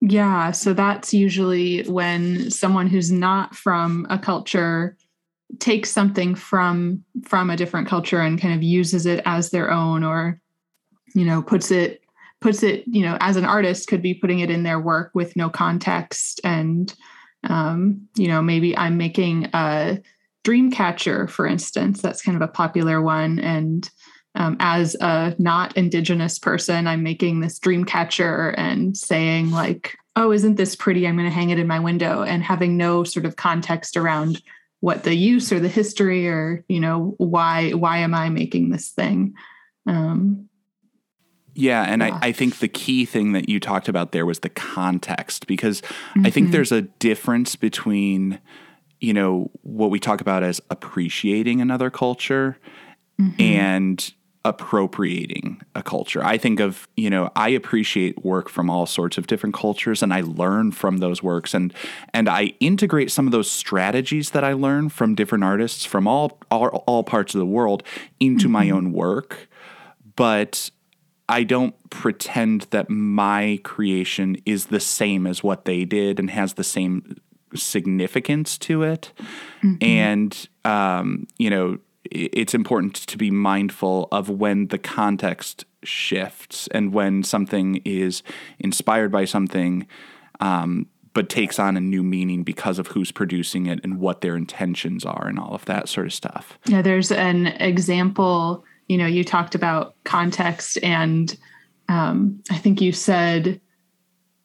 Yeah. 0.00 0.50
So 0.50 0.74
that's 0.74 1.14
usually 1.14 1.82
when 1.84 2.50
someone 2.50 2.88
who's 2.88 3.10
not 3.10 3.54
from 3.54 4.06
a 4.10 4.18
culture 4.18 4.96
takes 5.58 5.90
something 5.90 6.34
from 6.34 7.04
from 7.24 7.50
a 7.50 7.56
different 7.56 7.86
culture 7.86 8.20
and 8.20 8.40
kind 8.40 8.54
of 8.54 8.62
uses 8.62 9.06
it 9.06 9.22
as 9.24 9.50
their 9.50 9.70
own 9.70 10.02
or 10.02 10.40
you 11.14 11.24
know 11.24 11.40
puts 11.40 11.70
it 11.70 12.02
puts 12.40 12.62
it, 12.62 12.84
you 12.86 13.02
know, 13.02 13.16
as 13.20 13.36
an 13.36 13.44
artist 13.44 13.88
could 13.88 14.02
be 14.02 14.14
putting 14.14 14.40
it 14.40 14.50
in 14.50 14.62
their 14.62 14.80
work 14.80 15.10
with 15.14 15.36
no 15.36 15.48
context. 15.48 16.40
And, 16.44 16.92
um, 17.48 18.08
you 18.16 18.28
know, 18.28 18.42
maybe 18.42 18.76
I'm 18.76 18.96
making 18.96 19.50
a 19.52 20.00
dream 20.44 20.70
catcher, 20.70 21.26
for 21.28 21.46
instance. 21.46 22.02
That's 22.02 22.22
kind 22.22 22.36
of 22.36 22.42
a 22.42 22.52
popular 22.52 23.00
one. 23.02 23.38
And 23.38 23.88
um, 24.34 24.56
as 24.60 24.94
a 25.00 25.34
not 25.38 25.76
indigenous 25.76 26.38
person, 26.38 26.86
I'm 26.86 27.02
making 27.02 27.40
this 27.40 27.58
dream 27.58 27.84
catcher 27.84 28.50
and 28.50 28.96
saying, 28.96 29.50
like, 29.50 29.96
oh, 30.14 30.30
isn't 30.30 30.56
this 30.56 30.76
pretty? 30.76 31.06
I'm 31.06 31.16
going 31.16 31.28
to 31.28 31.34
hang 31.34 31.50
it 31.50 31.58
in 31.58 31.66
my 31.66 31.80
window 31.80 32.22
and 32.22 32.42
having 32.42 32.76
no 32.76 33.02
sort 33.02 33.24
of 33.24 33.36
context 33.36 33.96
around 33.96 34.42
what 34.80 35.04
the 35.04 35.14
use 35.14 35.52
or 35.52 35.60
the 35.60 35.68
history 35.68 36.28
or 36.28 36.64
you 36.68 36.80
know 36.80 37.14
why 37.18 37.70
why 37.70 37.98
am 37.98 38.14
i 38.14 38.28
making 38.28 38.70
this 38.70 38.90
thing 38.90 39.34
um, 39.86 40.48
yeah, 41.56 41.84
and 41.84 42.02
yeah. 42.02 42.18
I, 42.22 42.28
I 42.28 42.32
think 42.32 42.58
the 42.58 42.68
key 42.68 43.06
thing 43.06 43.32
that 43.32 43.48
you 43.48 43.58
talked 43.58 43.88
about 43.88 44.12
there 44.12 44.26
was 44.26 44.40
the 44.40 44.50
context 44.50 45.46
because 45.46 45.80
mm-hmm. 45.80 46.26
I 46.26 46.30
think 46.30 46.46
mm-hmm. 46.46 46.52
there's 46.52 46.70
a 46.70 46.82
difference 46.82 47.56
between, 47.56 48.40
you 49.00 49.14
know, 49.14 49.50
what 49.62 49.90
we 49.90 49.98
talk 49.98 50.20
about 50.20 50.42
as 50.42 50.60
appreciating 50.68 51.62
another 51.62 51.88
culture 51.88 52.58
mm-hmm. 53.18 53.40
and 53.40 54.12
appropriating 54.44 55.62
a 55.74 55.82
culture. 55.82 56.22
I 56.22 56.36
think 56.36 56.60
of, 56.60 56.86
you 56.94 57.08
know, 57.08 57.32
I 57.34 57.48
appreciate 57.48 58.22
work 58.22 58.50
from 58.50 58.68
all 58.68 58.84
sorts 58.84 59.16
of 59.16 59.26
different 59.26 59.54
cultures 59.54 60.02
and 60.02 60.12
I 60.12 60.20
learn 60.20 60.72
from 60.72 60.98
those 60.98 61.22
works 61.22 61.54
and 61.54 61.72
and 62.12 62.28
I 62.28 62.52
integrate 62.60 63.10
some 63.10 63.26
of 63.26 63.32
those 63.32 63.50
strategies 63.50 64.30
that 64.30 64.44
I 64.44 64.52
learn 64.52 64.90
from 64.90 65.14
different 65.14 65.42
artists 65.42 65.86
from 65.86 66.06
all 66.06 66.38
all, 66.50 66.66
all 66.86 67.02
parts 67.02 67.34
of 67.34 67.38
the 67.38 67.46
world 67.46 67.82
into 68.20 68.44
mm-hmm. 68.44 68.52
my 68.52 68.70
own 68.70 68.92
work. 68.92 69.48
But 70.14 70.70
I 71.28 71.42
don't 71.42 71.74
pretend 71.90 72.62
that 72.70 72.88
my 72.88 73.60
creation 73.64 74.36
is 74.46 74.66
the 74.66 74.80
same 74.80 75.26
as 75.26 75.42
what 75.42 75.64
they 75.64 75.84
did 75.84 76.20
and 76.20 76.30
has 76.30 76.54
the 76.54 76.64
same 76.64 77.16
significance 77.54 78.58
to 78.58 78.82
it. 78.82 79.12
Mm-hmm. 79.62 79.76
And, 79.82 80.48
um, 80.64 81.26
you 81.38 81.50
know, 81.50 81.78
it's 82.10 82.54
important 82.54 82.94
to 82.94 83.18
be 83.18 83.30
mindful 83.30 84.08
of 84.12 84.28
when 84.28 84.68
the 84.68 84.78
context 84.78 85.64
shifts 85.82 86.68
and 86.68 86.92
when 86.92 87.22
something 87.22 87.80
is 87.84 88.22
inspired 88.58 89.10
by 89.10 89.24
something, 89.24 89.86
um, 90.40 90.86
but 91.12 91.28
takes 91.30 91.58
on 91.58 91.76
a 91.76 91.80
new 91.80 92.02
meaning 92.02 92.42
because 92.42 92.78
of 92.78 92.88
who's 92.88 93.10
producing 93.10 93.66
it 93.66 93.80
and 93.82 93.98
what 93.98 94.20
their 94.20 94.36
intentions 94.36 95.04
are 95.04 95.26
and 95.26 95.38
all 95.38 95.54
of 95.54 95.64
that 95.64 95.88
sort 95.88 96.06
of 96.06 96.12
stuff. 96.12 96.58
Yeah, 96.66 96.82
there's 96.82 97.10
an 97.10 97.46
example 97.46 98.65
you 98.88 98.96
know 98.98 99.06
you 99.06 99.24
talked 99.24 99.54
about 99.54 99.94
context 100.04 100.78
and 100.82 101.36
um, 101.88 102.40
i 102.50 102.56
think 102.56 102.80
you 102.80 102.92
said 102.92 103.60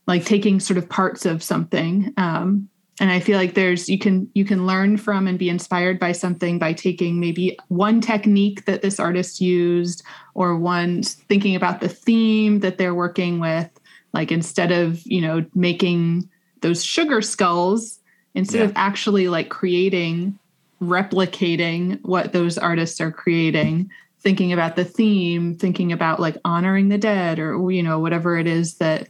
like 0.08 0.26
taking 0.26 0.60
sort 0.60 0.78
of 0.78 0.90
parts 0.90 1.26
of 1.26 1.44
something 1.44 2.14
um, 2.18 2.68
and 3.00 3.12
i 3.12 3.20
feel 3.20 3.38
like 3.38 3.54
there's 3.54 3.90
you 3.90 3.98
can 4.00 4.30
you 4.34 4.44
can 4.46 4.66
learn 4.66 4.98
from 4.98 5.28
and 5.28 5.40
be 5.40 5.50
inspired 5.50 6.00
by 6.00 6.12
something 6.12 6.60
by 6.60 6.74
taking 6.74 7.20
maybe 7.20 7.58
one 7.70 8.02
technique 8.02 8.66
that 8.66 8.82
this 8.82 9.00
artist 9.00 9.40
used 9.42 10.04
or 10.34 10.58
one 10.58 11.04
thinking 11.04 11.56
about 11.56 11.82
the 11.82 11.90
theme 11.90 12.60
that 12.60 12.78
they're 12.78 12.96
working 12.96 13.40
with 13.40 13.70
Like 14.14 14.32
instead 14.32 14.72
of, 14.72 15.02
you 15.06 15.22
know, 15.22 15.46
making 15.56 16.30
those 16.62 16.84
sugar 16.84 17.22
skulls, 17.22 18.00
instead 18.36 18.60
Yeah. 18.60 18.66
of 18.66 18.74
actually 18.76 19.30
like 19.30 19.50
creating, 19.50 20.38
replicating 20.82 22.00
what 22.02 22.34
those 22.34 22.58
artists 22.58 23.00
are 23.00 23.12
creating, 23.12 23.90
thinking 24.22 24.54
about 24.54 24.76
the 24.76 24.86
theme, 24.86 25.56
thinking 25.58 25.92
about 25.92 26.20
like 26.20 26.38
honoring 26.46 26.90
the 26.90 26.98
dead 26.98 27.40
or, 27.40 27.72
you 27.72 27.82
know, 27.82 28.00
whatever 28.00 28.38
it 28.38 28.48
is 28.48 28.76
that 28.76 29.08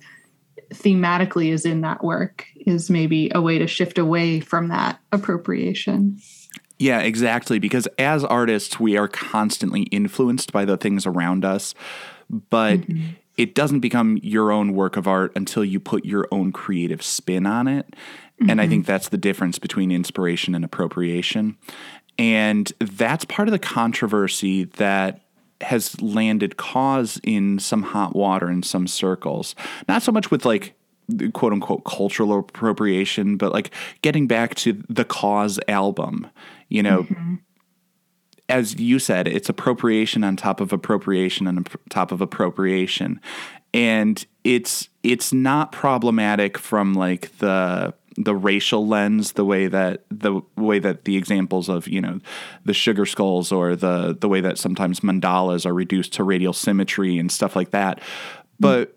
thematically 0.74 1.52
is 1.52 1.66
in 1.66 1.82
that 1.82 2.04
work 2.04 2.48
is 2.56 2.90
maybe 2.90 3.30
a 3.36 3.42
way 3.42 3.60
to 3.60 3.68
shift 3.68 3.98
away 3.98 4.40
from 4.40 4.70
that 4.70 5.00
appropriation. 5.12 6.18
Yeah, 6.80 7.00
exactly. 7.02 7.60
Because 7.60 7.88
as 8.00 8.24
artists, 8.24 8.80
we 8.80 8.98
are 8.98 9.08
constantly 9.08 9.84
influenced 9.84 10.52
by 10.52 10.66
the 10.66 10.78
things 10.78 11.06
around 11.06 11.46
us, 11.46 11.76
but 12.30 12.80
mm-hmm. 12.80 13.10
it 13.38 13.54
doesn't 13.54 13.82
become 13.82 14.18
your 14.24 14.52
own 14.52 14.74
work 14.74 14.98
of 14.98 15.08
art 15.08 15.34
until 15.36 15.64
you 15.64 15.80
put 15.80 16.06
your 16.06 16.28
own 16.32 16.52
creative 16.52 17.04
spin 17.04 17.46
on 17.46 17.68
it. 17.68 17.94
And 18.48 18.60
I 18.60 18.64
mm-hmm. 18.64 18.72
think 18.72 18.86
that's 18.88 19.10
the 19.10 19.18
difference 19.18 19.60
between 19.60 19.92
inspiration 19.92 20.56
and 20.56 20.66
appropriation. 20.66 21.58
And 22.18 22.72
that's 22.80 23.26
part 23.26 23.48
of 23.48 23.52
the 23.52 23.60
controversy 23.60 24.66
that 24.66 25.22
has 25.62 26.00
landed 26.02 26.58
KAWS 26.58 27.20
in 27.24 27.60
some 27.60 27.84
hot 27.84 28.16
water 28.16 28.50
in 28.50 28.64
some 28.64 28.88
circles. 28.88 29.56
Not 29.88 30.02
so 30.02 30.12
much 30.12 30.32
with 30.32 30.46
like 30.46 30.76
quote 31.34 31.54
unquote 31.54 31.84
cultural 31.84 32.38
appropriation, 32.40 33.38
but 33.38 33.52
like 33.52 33.72
getting 34.02 34.28
back 34.28 34.56
to 34.56 34.82
the 34.90 35.06
KAWS 35.06 35.60
album, 35.68 36.28
you 36.70 36.84
know, 36.84 37.04
mm-hmm. 37.04 37.36
as 38.50 38.80
you 38.80 39.00
said, 39.00 39.28
it's 39.28 39.50
appropriation 39.50 40.24
on 40.24 40.36
top 40.36 40.62
of 40.62 40.74
appropriation 40.74 41.48
on 41.48 41.66
top 41.90 42.12
of 42.12 42.22
appropriation. 42.22 43.20
And 43.74 44.24
it's 44.44 44.90
it's 45.04 45.32
not 45.32 45.72
problematic 45.72 46.58
from 46.58 46.94
like 46.94 47.38
the 47.38 47.94
the 48.18 48.36
racial 48.36 48.88
lens, 48.88 49.34
the 49.34 49.46
way 49.46 49.68
that 49.68 50.06
the 50.10 50.42
way 50.56 50.80
that 50.80 51.06
the 51.06 51.18
examples 51.18 51.70
of 51.70 51.88
you 51.88 52.02
know 52.02 52.20
the 52.66 52.74
sugar 52.74 53.06
skulls 53.06 53.52
or 53.52 53.76
the 53.76 54.18
the 54.20 54.28
way 54.28 54.42
that 54.42 54.58
sometimes 54.58 55.00
mandalas 55.00 55.66
are 55.66 55.74
reduced 55.74 56.14
to 56.14 56.24
radial 56.24 56.54
symmetry 56.54 57.18
and 57.18 57.32
stuff 57.32 57.56
like 57.56 57.72
that. 57.72 58.02
But 58.60 58.96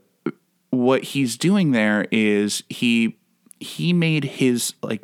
what 0.70 1.02
he's 1.02 1.36
doing 1.36 1.70
there 1.70 2.06
is 2.10 2.64
he 2.68 3.16
he 3.60 3.92
made 3.92 4.24
his 4.24 4.74
like 4.82 5.02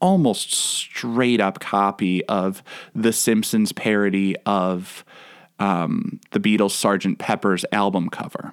almost 0.00 0.52
straight 0.52 1.40
up 1.40 1.60
copy 1.60 2.24
of 2.26 2.62
the 2.94 3.12
Simpsons 3.12 3.72
parody 3.72 4.36
of 4.44 5.04
um, 5.58 6.20
the 6.32 6.40
Beatles' 6.40 6.72
Sgt. 6.72 7.18
Pepper's 7.18 7.64
album 7.72 8.10
cover. 8.10 8.52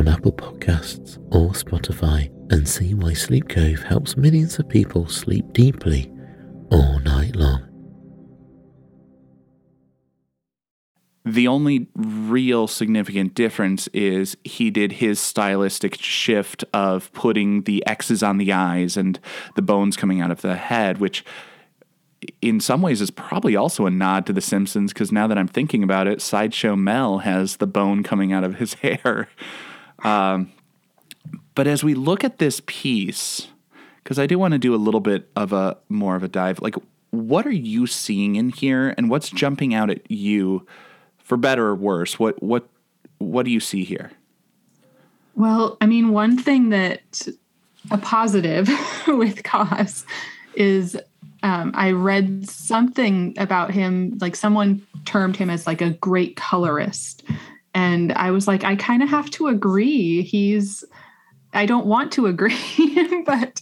on 0.00 0.08
Apple 0.08 0.32
Podcasts 0.32 1.18
or 1.30 1.50
Spotify 1.50 2.30
and 2.50 2.66
see 2.66 2.94
why 2.94 3.12
Sleep 3.12 3.50
Cove 3.50 3.82
helps 3.82 4.16
millions 4.16 4.58
of 4.58 4.66
people 4.66 5.06
sleep 5.06 5.52
deeply 5.52 6.10
all 6.72 6.98
night 7.00 7.36
long. 7.36 7.66
The 11.26 11.46
only 11.46 11.88
real 11.94 12.66
significant 12.66 13.34
difference 13.34 13.88
is 13.88 14.38
he 14.42 14.70
did 14.70 14.92
his 14.92 15.20
stylistic 15.20 15.96
shift 15.96 16.64
of 16.72 17.12
putting 17.12 17.64
the 17.64 17.86
X's 17.86 18.22
on 18.22 18.38
the 18.38 18.54
eyes 18.54 18.96
and 18.96 19.20
the 19.54 19.60
bones 19.60 19.98
coming 19.98 20.22
out 20.22 20.30
of 20.30 20.40
the 20.40 20.56
head, 20.56 20.96
which 20.96 21.26
in 22.40 22.58
some 22.58 22.80
ways 22.80 23.02
is 23.02 23.10
probably 23.10 23.54
also 23.54 23.84
a 23.84 23.90
nod 23.90 24.24
to 24.24 24.32
The 24.32 24.40
Simpsons 24.40 24.94
because 24.94 25.12
now 25.12 25.26
that 25.26 25.36
I'm 25.36 25.46
thinking 25.46 25.82
about 25.82 26.06
it, 26.06 26.22
Sideshow 26.22 26.74
Mel 26.74 27.18
has 27.18 27.58
the 27.58 27.66
bone 27.66 28.02
coming 28.02 28.32
out 28.32 28.44
of 28.44 28.54
his 28.54 28.74
hair. 28.82 29.28
Um, 30.02 30.52
but 31.54 31.66
as 31.66 31.84
we 31.84 31.94
look 31.94 32.24
at 32.24 32.38
this 32.38 32.60
piece, 32.66 33.48
because 34.02 34.18
I 34.18 34.26
do 34.26 34.38
want 34.38 34.52
to 34.52 34.58
do 34.58 34.74
a 34.74 34.76
little 34.76 35.00
bit 35.00 35.28
of 35.36 35.52
a 35.52 35.76
more 35.88 36.16
of 36.16 36.22
a 36.22 36.28
dive, 36.28 36.60
like 36.60 36.76
what 37.10 37.46
are 37.46 37.52
you 37.52 37.86
seeing 37.86 38.36
in 38.36 38.50
here, 38.50 38.94
and 38.96 39.10
what's 39.10 39.30
jumping 39.30 39.74
out 39.74 39.90
at 39.90 40.10
you, 40.10 40.66
for 41.18 41.36
better 41.36 41.66
or 41.66 41.74
worse? 41.74 42.18
What 42.18 42.42
what 42.42 42.68
what 43.18 43.44
do 43.44 43.50
you 43.50 43.60
see 43.60 43.84
here? 43.84 44.12
Well, 45.34 45.76
I 45.80 45.86
mean, 45.86 46.10
one 46.10 46.38
thing 46.38 46.70
that 46.70 47.28
a 47.90 47.98
positive 47.98 48.68
with 49.06 49.42
KAWS 49.42 50.04
is 50.54 50.98
um, 51.42 51.72
I 51.74 51.92
read 51.92 52.48
something 52.48 53.34
about 53.38 53.70
him, 53.70 54.18
like 54.20 54.36
someone 54.36 54.86
termed 55.04 55.36
him 55.36 55.48
as 55.48 55.66
like 55.66 55.80
a 55.80 55.90
great 55.90 56.36
colorist. 56.36 57.22
And 57.74 58.12
I 58.12 58.30
was 58.30 58.48
like, 58.48 58.64
I 58.64 58.76
kind 58.76 59.02
of 59.02 59.08
have 59.08 59.30
to 59.30 59.48
agree. 59.48 60.22
He's, 60.22 60.84
I 61.52 61.66
don't 61.66 61.86
want 61.86 62.12
to 62.12 62.26
agree, 62.26 63.22
but 63.26 63.60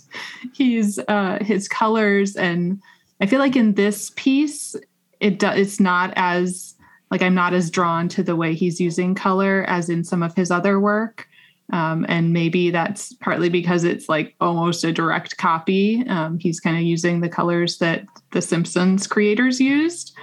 he's, 0.55 0.99
uh, 1.09 1.39
his 1.41 1.69
colors. 1.69 2.37
And 2.37 2.81
I 3.21 3.27
feel 3.27 3.39
like 3.39 3.57
in 3.57 3.75
this 3.75 4.13
piece, 4.17 4.77
it 5.21 5.39
does, 5.39 5.59
it's 5.59 5.81
not 5.81 6.13
as, 6.17 6.75
like, 7.11 7.23
I'm 7.23 7.35
not 7.35 7.55
as 7.55 7.71
drawn 7.71 8.09
to 8.11 8.23
the 8.23 8.37
way 8.37 8.55
he's 8.55 8.81
using 8.81 9.15
color 9.15 9.65
as 9.69 9.91
in 9.91 10.05
some 10.05 10.23
of 10.23 10.35
his 10.35 10.51
other 10.51 10.81
work. 10.81 11.27
Um, 11.71 12.07
and 12.09 12.33
maybe 12.33 12.71
that's 12.71 13.13
partly 13.15 13.51
because 13.51 13.85
it's 13.85 14.09
like 14.09 14.35
almost 14.41 14.85
a 14.85 14.93
direct 14.93 15.37
copy. 15.37 16.03
Um, 16.09 16.39
he's 16.39 16.61
kind 16.61 16.77
of 16.77 16.83
using 16.83 17.21
the 17.21 17.29
colors 17.29 17.79
that 17.79 18.07
the 18.33 18.41
Simpsons 18.41 19.07
creators 19.07 19.61
used. 19.61 20.17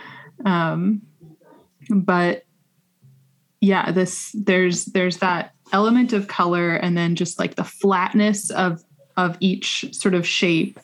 Um, 0.44 1.04
but 1.90 2.46
yeah, 3.62 3.92
this 3.92 4.32
there's 4.34 4.86
there's 4.86 5.18
that 5.18 5.52
element 5.72 6.14
of 6.14 6.28
color, 6.28 6.76
and 6.76 6.98
then 6.98 7.16
just 7.16 7.40
like 7.40 7.56
the 7.56 7.64
flatness 7.64 8.50
of 8.52 8.84
of 9.18 9.38
each 9.40 9.86
sort 9.92 10.14
of 10.14 10.28
shape. 10.28 10.80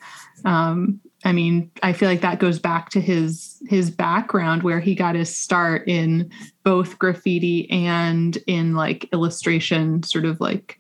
Um, 0.46 1.00
I 1.24 1.34
mean, 1.34 1.70
I 1.84 1.94
feel 1.94 2.10
like 2.10 2.22
that 2.22 2.40
goes 2.40 2.60
back 2.60 2.90
to 2.92 3.02
his 3.02 3.62
his 3.68 3.92
background 3.92 4.64
where 4.64 4.80
he 4.80 4.96
got 4.96 5.16
his 5.16 5.36
start 5.36 5.88
in 5.88 6.32
both 6.64 6.98
graffiti 6.98 7.70
and 7.70 8.38
in 8.48 8.76
like 8.76 9.08
illustration, 9.14 10.04
sort 10.04 10.26
of 10.26 10.40
like 10.40 10.80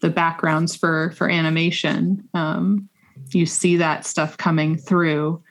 the 0.00 0.10
backgrounds 0.10 0.76
for 0.76 1.10
for 1.12 1.28
animation. 1.28 2.28
Um, 2.34 2.88
you 3.32 3.46
see 3.46 3.76
that 3.76 4.06
stuff 4.06 4.36
coming 4.36 4.76
through, 4.76 5.42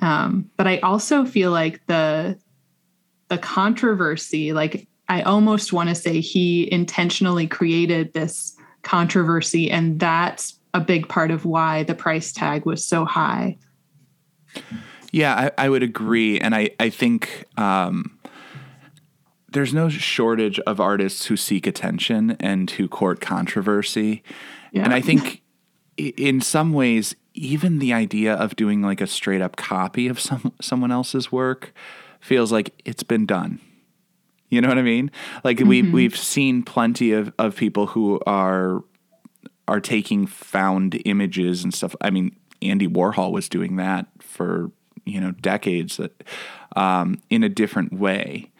um, 0.00 0.50
but 0.56 0.66
I 0.66 0.78
also 0.78 1.24
feel 1.24 1.50
like 1.50 1.84
the 1.86 2.38
the 3.28 3.38
controversy, 3.38 4.52
like 4.52 4.86
I 5.10 5.22
almost 5.22 5.72
want 5.72 5.88
to 5.88 5.94
say 5.94 6.20
he 6.20 6.72
intentionally 6.72 7.48
created 7.48 8.12
this 8.12 8.56
controversy, 8.82 9.68
and 9.68 9.98
that's 9.98 10.58
a 10.72 10.80
big 10.80 11.08
part 11.08 11.32
of 11.32 11.44
why 11.44 11.82
the 11.82 11.96
price 11.96 12.32
tag 12.32 12.64
was 12.64 12.84
so 12.84 13.04
high. 13.04 13.58
Yeah, 15.10 15.50
I, 15.58 15.64
I 15.66 15.68
would 15.68 15.82
agree, 15.82 16.38
and 16.38 16.54
I 16.54 16.70
I 16.78 16.90
think 16.90 17.44
um, 17.56 18.16
there's 19.52 19.74
no 19.74 19.88
shortage 19.88 20.60
of 20.60 20.78
artists 20.80 21.26
who 21.26 21.36
seek 21.36 21.66
attention 21.66 22.36
and 22.38 22.70
who 22.70 22.86
court 22.88 23.20
controversy, 23.20 24.22
Yeah. 24.72 24.84
and 24.84 24.94
I 24.94 25.00
think 25.00 25.42
in 25.96 26.40
some 26.40 26.72
ways 26.72 27.16
even 27.34 27.80
the 27.80 27.92
idea 27.92 28.34
of 28.34 28.54
doing 28.54 28.80
like 28.80 29.00
a 29.00 29.06
straight 29.08 29.42
up 29.42 29.56
copy 29.56 30.06
of 30.06 30.20
some 30.20 30.52
someone 30.60 30.92
else's 30.92 31.32
work 31.32 31.72
feels 32.20 32.52
like 32.52 32.80
it's 32.84 33.02
been 33.02 33.26
done. 33.26 33.58
You 34.50 34.60
know 34.60 34.68
what 34.68 34.78
I 34.78 34.82
mean? 34.82 35.10
Like 35.44 35.60
we 35.60 35.82
we've 35.82 36.16
seen 36.16 36.62
plenty 36.62 37.12
of, 37.12 37.32
of 37.38 37.56
people 37.56 37.86
who 37.86 38.20
are 38.26 38.82
are 39.68 39.80
taking 39.80 40.26
found 40.26 41.00
images 41.04 41.62
and 41.62 41.72
stuff. 41.72 41.94
I 42.00 42.10
mean, 42.10 42.34
Andy 42.60 42.88
Warhol 42.88 43.30
was 43.30 43.48
doing 43.48 43.76
that 43.76 44.06
for 44.18 44.70
you 45.04 45.20
know 45.20 45.30
decades 45.30 45.96
that 45.96 46.24
um, 46.76 47.20
in 47.30 47.42
a 47.42 47.48
different 47.48 47.92
way. 47.92 48.50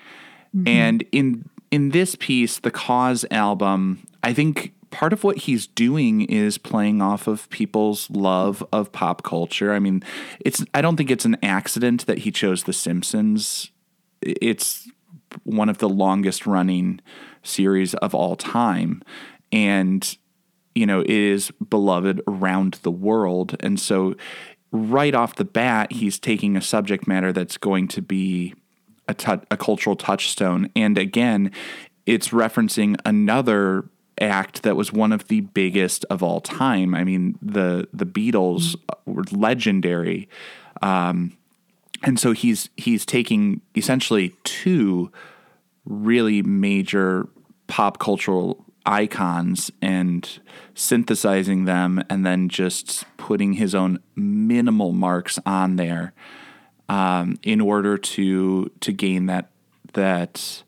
And 0.66 1.05
in 1.12 1.48
in 1.70 1.90
this 1.90 2.16
piece, 2.16 2.59
the 2.59 2.70
KAWS 2.70 3.24
album, 3.31 4.07
I 4.22 4.33
think 4.33 4.74
part 4.90 5.12
of 5.12 5.22
what 5.22 5.38
he's 5.38 5.66
doing 5.66 6.22
is 6.22 6.59
playing 6.59 7.00
off 7.00 7.26
of 7.26 7.48
people's 7.50 8.11
love 8.11 8.64
of 8.72 8.90
pop 8.92 9.22
culture. 9.22 9.72
I 9.72 9.79
mean, 9.79 10.03
it's 10.40 10.64
I 10.74 10.83
don't 10.83 10.96
think 10.96 11.11
it's 11.11 11.24
an 11.24 11.37
accident 11.42 12.07
that 12.07 12.18
he 12.18 12.31
chose 12.31 12.64
The 12.64 12.72
Simpsons. 12.72 13.70
It's 14.20 14.88
one 15.44 15.68
of 15.68 15.78
the 15.78 15.88
longest 15.88 16.46
running 16.46 17.00
series 17.42 17.94
of 17.94 18.14
all 18.14 18.36
time 18.36 19.02
and 19.52 20.16
you 20.74 20.86
know, 20.86 21.00
it 21.00 21.10
is 21.10 21.50
beloved 21.68 22.20
around 22.28 22.74
the 22.82 22.90
world. 22.90 23.56
And 23.60 23.78
so 23.78 24.14
right 24.72 25.14
off 25.14 25.34
the 25.34 25.44
bat, 25.44 25.92
he's 25.92 26.18
taking 26.18 26.56
a 26.56 26.62
subject 26.62 27.06
matter 27.06 27.32
that's 27.32 27.56
going 27.56 27.88
to 27.88 28.02
be 28.02 28.54
a, 29.08 29.40
a 29.50 29.56
cultural 29.56 29.96
touchstone. 29.96 30.70
And 30.76 30.96
again, 30.96 31.50
it's 32.06 32.28
referencing 32.28 32.96
another 33.04 33.88
act 34.20 34.62
that 34.62 34.76
was 34.76 34.92
one 34.92 35.12
of 35.12 35.28
the 35.28 35.40
biggest 35.40 36.04
of 36.10 36.22
all 36.22 36.40
time. 36.40 36.94
I 36.94 37.04
mean, 37.04 37.38
the 37.40 37.88
the 37.92 38.06
Beatles 38.06 38.76
were 39.06 39.24
legendary, 39.32 40.28
um, 40.82 41.36
and 42.02 42.18
so 42.18 42.32
he's 42.32 42.68
he's 42.76 43.04
taking 43.04 43.60
essentially 43.76 44.34
two 44.44 45.10
really 45.84 46.42
major 46.42 47.28
pop 47.66 47.98
cultural 47.98 48.64
icons 48.86 49.70
and 49.80 50.40
synthesizing 50.74 51.64
them, 51.64 52.02
and 52.08 52.24
then 52.24 52.48
just 52.48 53.04
putting 53.16 53.54
his 53.54 53.74
own 53.74 53.98
minimal 54.16 54.92
marks 54.92 55.38
on 55.44 55.76
there 55.76 56.12
um, 56.88 57.38
in 57.42 57.60
order 57.60 57.96
to 57.96 58.70
to 58.80 58.92
gain 58.92 59.26
that 59.26 59.50
that 59.92 60.62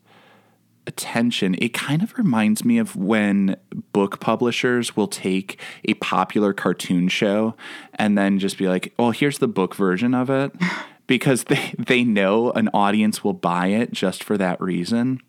attention. 0.85 1.55
It 1.59 1.73
kind 1.73 2.03
of 2.03 2.17
reminds 2.17 2.65
me 2.65 2.77
of 2.77 2.95
when 2.95 3.55
book 3.93 4.19
publishers 4.19 4.95
will 4.95 5.07
take 5.07 5.59
a 5.85 5.93
popular 5.95 6.53
cartoon 6.53 7.07
show 7.07 7.55
and 7.95 8.17
then 8.17 8.39
just 8.39 8.57
be 8.57 8.67
like, 8.67 8.93
"Oh, 8.99 9.11
here's 9.11 9.39
the 9.39 9.47
book 9.47 9.75
version 9.75 10.13
of 10.13 10.29
it," 10.29 10.51
because 11.07 11.45
they 11.45 11.73
they 11.77 12.03
know 12.03 12.51
an 12.51 12.69
audience 12.73 13.23
will 13.23 13.33
buy 13.33 13.67
it 13.67 13.91
just 13.91 14.23
for 14.23 14.37
that 14.37 14.59
reason. 14.61 15.21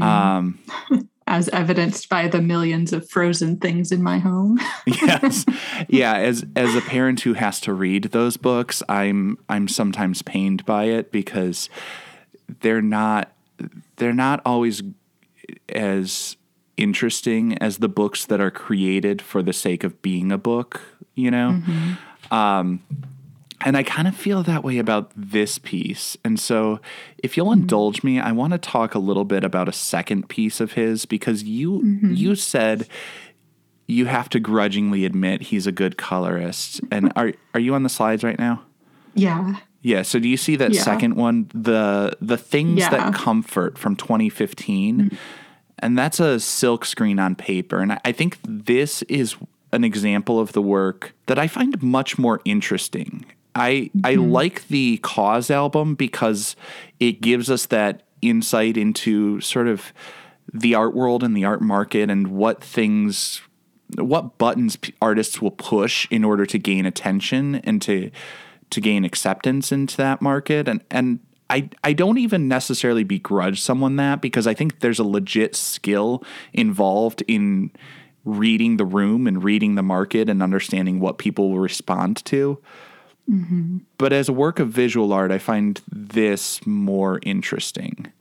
Um, 0.00 0.58
as 1.30 1.48
evidenced 1.50 2.08
by 2.08 2.26
the 2.26 2.42
millions 2.42 2.92
of 2.92 3.08
frozen 3.08 3.56
things 3.56 3.92
in 3.92 4.02
my 4.02 4.18
home. 4.18 4.58
yes 4.86 5.46
yeah 5.88 6.16
as 6.16 6.44
as 6.56 6.74
a 6.74 6.80
parent 6.80 7.20
who 7.20 7.34
has 7.34 7.60
to 7.60 7.72
read 7.72 8.04
those 8.04 8.36
books 8.36 8.82
i'm 8.88 9.38
i'm 9.48 9.68
sometimes 9.68 10.22
pained 10.22 10.64
by 10.66 10.84
it 10.84 11.12
because 11.12 11.68
they're 12.60 12.82
not 12.82 13.32
they're 13.96 14.12
not 14.12 14.42
always 14.44 14.82
as 15.68 16.36
interesting 16.76 17.56
as 17.58 17.78
the 17.78 17.88
books 17.88 18.26
that 18.26 18.40
are 18.40 18.50
created 18.50 19.22
for 19.22 19.42
the 19.42 19.52
sake 19.52 19.84
of 19.84 20.02
being 20.02 20.32
a 20.32 20.38
book 20.38 20.80
you 21.14 21.30
know 21.30 21.62
um 22.30 22.82
and 23.64 23.76
I 23.76 23.82
kind 23.82 24.08
of 24.08 24.16
feel 24.16 24.42
that 24.44 24.64
way 24.64 24.78
about 24.78 25.10
this 25.14 25.58
piece. 25.58 26.16
And 26.24 26.38
so, 26.40 26.80
if 27.18 27.36
you'll 27.36 27.46
mm-hmm. 27.46 27.62
indulge 27.62 28.02
me, 28.02 28.18
I 28.18 28.32
want 28.32 28.52
to 28.52 28.58
talk 28.58 28.94
a 28.94 28.98
little 28.98 29.24
bit 29.24 29.44
about 29.44 29.68
a 29.68 29.72
second 29.72 30.28
piece 30.28 30.60
of 30.60 30.72
his 30.72 31.06
because 31.06 31.42
you 31.42 31.80
mm-hmm. 31.80 32.14
you 32.14 32.34
said 32.34 32.88
you 33.86 34.06
have 34.06 34.28
to 34.30 34.40
grudgingly 34.40 35.04
admit 35.04 35.42
he's 35.42 35.66
a 35.66 35.72
good 35.72 35.96
colorist. 35.96 36.80
And 36.90 37.12
are 37.16 37.32
are 37.54 37.60
you 37.60 37.74
on 37.74 37.82
the 37.82 37.88
slides 37.88 38.24
right 38.24 38.38
now? 38.38 38.62
yeah. 39.14 39.56
Yeah. 39.82 40.02
So 40.02 40.18
do 40.18 40.28
you 40.28 40.36
see 40.36 40.56
that 40.56 40.74
Yeah. 40.74 40.82
second 40.82 41.14
one, 41.16 41.50
the 41.54 42.16
the 42.20 42.36
things 42.36 42.80
Yeah. 42.80 42.90
that 42.90 43.14
comfort 43.14 43.78
from 43.78 43.96
2015, 43.96 44.98
mm-hmm. 44.98 45.16
and 45.78 45.96
that's 45.96 46.20
a 46.20 46.38
silk 46.38 46.84
screen 46.84 47.18
on 47.18 47.34
paper, 47.34 47.80
and 47.80 47.92
I, 47.94 48.00
I 48.04 48.12
think 48.12 48.38
this 48.44 49.02
is 49.02 49.36
an 49.72 49.84
example 49.84 50.38
of 50.38 50.52
the 50.52 50.62
work 50.62 51.14
that 51.26 51.38
I 51.38 51.46
find 51.46 51.80
much 51.82 52.18
more 52.18 52.40
interesting. 52.44 53.24
I 53.54 53.90
I 54.04 54.14
mm-hmm. 54.14 54.30
like 54.30 54.68
the 54.68 54.98
KAWS 55.02 55.50
album 55.50 55.94
because 55.94 56.56
it 56.98 57.20
gives 57.20 57.50
us 57.50 57.66
that 57.66 58.02
insight 58.22 58.76
into 58.76 59.40
sort 59.40 59.68
of 59.68 59.92
the 60.52 60.74
art 60.74 60.94
world 60.94 61.22
and 61.22 61.36
the 61.36 61.44
art 61.44 61.62
market 61.62 62.10
and 62.10 62.28
what 62.28 62.62
things 62.62 63.42
what 63.98 64.38
buttons 64.38 64.78
artists 65.02 65.42
will 65.42 65.50
push 65.50 66.06
in 66.10 66.24
order 66.24 66.46
to 66.46 66.58
gain 66.58 66.86
attention 66.86 67.56
and 67.56 67.82
to 67.82 68.10
to 68.70 68.80
gain 68.80 69.04
acceptance 69.04 69.72
into 69.72 69.96
that 69.96 70.22
market 70.22 70.68
and 70.68 70.82
and 70.90 71.20
I, 71.50 71.68
I 71.82 71.94
don't 71.94 72.18
even 72.18 72.46
necessarily 72.46 73.02
begrudge 73.02 73.60
someone 73.60 73.96
that 73.96 74.20
because 74.20 74.46
I 74.46 74.54
think 74.54 74.78
there's 74.78 75.00
a 75.00 75.04
legit 75.04 75.56
skill 75.56 76.22
involved 76.52 77.24
in 77.26 77.72
reading 78.24 78.76
the 78.76 78.84
room 78.84 79.26
and 79.26 79.42
reading 79.42 79.74
the 79.74 79.82
market 79.82 80.28
and 80.28 80.44
understanding 80.44 81.00
what 81.00 81.18
people 81.18 81.50
will 81.50 81.58
respond 81.58 82.24
to. 82.26 82.62
But 83.98 84.12
as 84.12 84.28
a 84.28 84.32
work 84.32 84.58
of 84.58 84.68
visual 84.70 85.12
art, 85.12 85.30
I 85.30 85.38
find 85.38 85.80
this 85.90 86.64
more 86.66 87.20
interesting. 87.22 88.12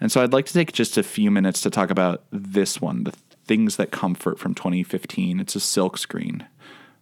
And 0.00 0.10
so 0.10 0.22
I'd 0.22 0.32
like 0.32 0.46
to 0.46 0.52
take 0.52 0.72
just 0.72 0.96
a 0.96 1.02
few 1.02 1.30
minutes 1.30 1.60
to 1.62 1.70
talk 1.70 1.90
about 1.90 2.24
this 2.32 2.80
one, 2.80 3.04
the 3.04 3.12
things 3.44 3.76
that 3.76 3.90
comfort 3.90 4.38
from 4.38 4.54
2015. 4.54 5.40
It's 5.40 5.56
a 5.56 5.60
silk 5.60 5.98
screen. 5.98 6.46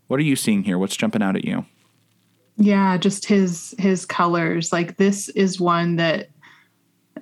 What 0.08 0.18
are 0.18 0.24
you 0.24 0.34
seeing 0.34 0.64
here? 0.64 0.78
What's 0.78 0.96
jumping 0.96 1.22
out 1.22 1.36
at 1.36 1.44
you? 1.44 1.64
Yeah, 2.56 2.96
just 2.96 3.26
his 3.26 3.74
his 3.78 4.04
colors. 4.04 4.72
Like 4.72 4.96
this 4.96 5.28
is 5.30 5.60
one 5.60 5.96
that 5.96 6.30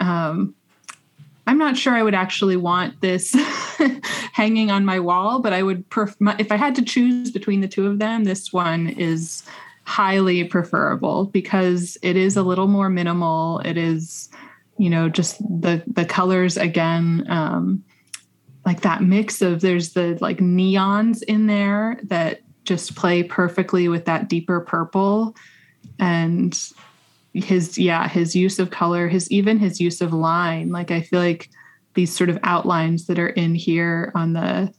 um 0.01 0.55
I'm 1.47 1.59
not 1.59 1.77
sure 1.77 1.95
I 1.95 2.03
would 2.03 2.15
actually 2.15 2.57
want 2.57 3.01
this 3.03 3.37
hanging 4.33 4.71
on 4.71 4.85
my 4.85 4.99
wall, 4.99 5.41
but 5.41 5.53
I 5.53 5.63
would 5.63 5.89
pref- 5.91 6.21
my- 6.21 6.37
if 6.39 6.51
I 6.51 6.57
had 6.57 6.75
to 6.77 6.83
choose 6.83 7.31
between 7.31 7.61
the 7.61 7.69
two 7.69 7.87
of 7.87 7.99
them, 7.99 8.25
this 8.25 8.53
one 8.53 8.89
is 8.89 9.45
highly 9.87 10.43
preferable 10.43 11.27
because 11.27 11.97
it 12.03 12.17
is 12.17 12.37
a 12.37 12.43
little 12.43 12.67
more 12.67 12.91
minimal. 12.91 13.61
It 13.61 13.79
is, 13.79 14.29
you 14.79 14.91
know, 14.91 15.09
just 15.09 15.39
the 15.39 15.83
the 15.87 16.05
colors 16.05 16.57
again 16.57 17.25
um 17.29 17.83
like 18.67 18.81
that 18.81 19.03
mix 19.03 19.41
of 19.41 19.61
there's 19.61 19.93
the 19.93 20.19
like 20.21 20.39
neons 20.39 21.23
in 21.23 21.47
there 21.47 22.01
that 22.03 22.41
just 22.65 22.97
play 22.97 23.23
perfectly 23.23 23.89
with 23.89 24.05
that 24.07 24.29
deeper 24.29 24.61
purple 24.61 25.37
and 26.01 26.73
his 27.33 27.79
yeah 27.79 28.09
his 28.09 28.35
use 28.35 28.59
of 28.59 28.71
color 28.71 29.07
his 29.07 29.31
even 29.31 29.57
his 29.59 29.81
use 29.81 30.01
of 30.01 30.13
line 30.13 30.71
like 30.71 30.91
i 30.91 31.01
feel 31.01 31.21
like 31.21 31.49
these 31.95 32.13
sort 32.13 32.29
of 32.29 32.39
outlines 32.43 33.07
that 33.07 33.21
are 33.21 33.29
in 33.29 33.55
here 33.55 34.11
on 34.17 34.33
the 34.33 34.73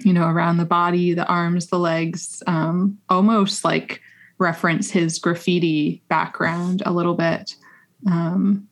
you 0.00 0.12
know 0.12 0.26
around 0.26 0.56
the 0.56 0.64
body 0.64 1.14
the 1.14 1.26
arms 1.26 1.68
the 1.68 1.78
legs 1.78 2.42
um 2.48 2.98
almost 3.08 3.64
like 3.64 4.00
reference 4.38 4.90
his 4.90 5.18
graffiti 5.18 6.02
background 6.08 6.82
a 6.86 6.92
little 6.92 7.14
bit. 7.14 7.54
Um 8.06 8.68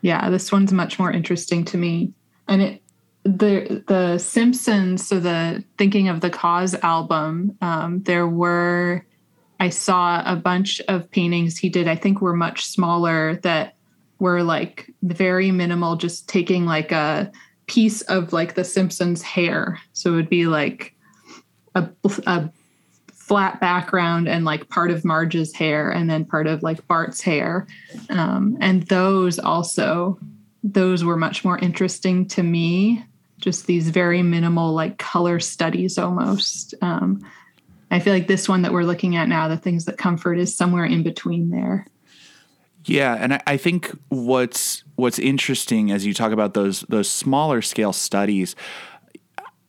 yeah 0.00 0.30
this 0.30 0.52
one's 0.52 0.72
much 0.72 0.98
more 0.98 1.12
interesting 1.12 1.64
to 1.66 1.76
me. 1.76 2.12
And 2.46 2.62
it 2.62 2.82
the 3.24 3.84
the 3.88 4.18
simpsons 4.18 5.06
so 5.06 5.20
the 5.20 5.62
thinking 5.76 6.08
of 6.08 6.20
the 6.20 6.30
KAWS 6.30 6.74
album 6.82 7.56
um 7.60 8.02
there 8.04 8.26
were 8.26 9.04
i 9.60 9.68
saw 9.68 10.22
a 10.24 10.36
bunch 10.36 10.80
of 10.88 11.10
paintings 11.10 11.58
he 11.58 11.68
did 11.68 11.88
i 11.88 11.96
think 11.96 12.22
were 12.22 12.32
much 12.32 12.64
smaller 12.64 13.34
that 13.42 13.74
were 14.18 14.42
like 14.42 14.90
very 15.02 15.50
minimal 15.50 15.96
just 15.96 16.28
taking 16.28 16.64
like 16.64 16.90
a 16.90 17.30
piece 17.68 18.00
of 18.02 18.32
like 18.32 18.54
the 18.54 18.64
simpsons 18.64 19.22
hair. 19.22 19.78
So 19.92 20.12
it 20.12 20.16
would 20.16 20.28
be 20.28 20.46
like 20.46 20.94
a, 21.74 21.88
a 22.26 22.50
flat 23.28 23.60
background 23.60 24.28
and 24.28 24.44
like 24.44 24.68
part 24.70 24.90
of 24.90 25.04
marge's 25.04 25.54
hair 25.54 25.90
and 25.90 26.08
then 26.08 26.24
part 26.24 26.46
of 26.46 26.62
like 26.62 26.86
bart's 26.88 27.20
hair. 27.20 27.66
Um, 28.08 28.56
and 28.60 28.84
those 28.84 29.38
also 29.38 30.18
those 30.64 31.04
were 31.04 31.16
much 31.16 31.44
more 31.44 31.58
interesting 31.58 32.26
to 32.28 32.42
me. 32.42 33.04
Just 33.38 33.66
these 33.66 33.90
very 33.90 34.22
minimal 34.22 34.72
like 34.72 34.98
color 34.98 35.38
studies 35.38 35.98
almost. 35.98 36.74
Um, 36.82 37.24
i 37.90 37.98
feel 37.98 38.12
like 38.12 38.26
this 38.26 38.48
one 38.48 38.60
that 38.60 38.72
we're 38.72 38.82
looking 38.82 39.16
at 39.16 39.28
now 39.28 39.48
the 39.48 39.56
things 39.56 39.86
that 39.86 39.96
comfort 39.96 40.38
is 40.38 40.54
somewhere 40.54 40.84
in 40.84 41.02
between 41.02 41.50
there. 41.50 41.86
Yeah, 42.84 43.14
and 43.14 43.34
I, 43.34 43.42
I 43.46 43.56
think 43.56 43.96
what's 44.08 44.82
what's 44.96 45.18
interesting 45.18 45.90
as 45.90 46.06
you 46.06 46.14
talk 46.14 46.32
about 46.32 46.54
those 46.54 46.80
those 46.88 47.10
smaller 47.10 47.60
scale 47.60 47.92
studies, 47.92 48.56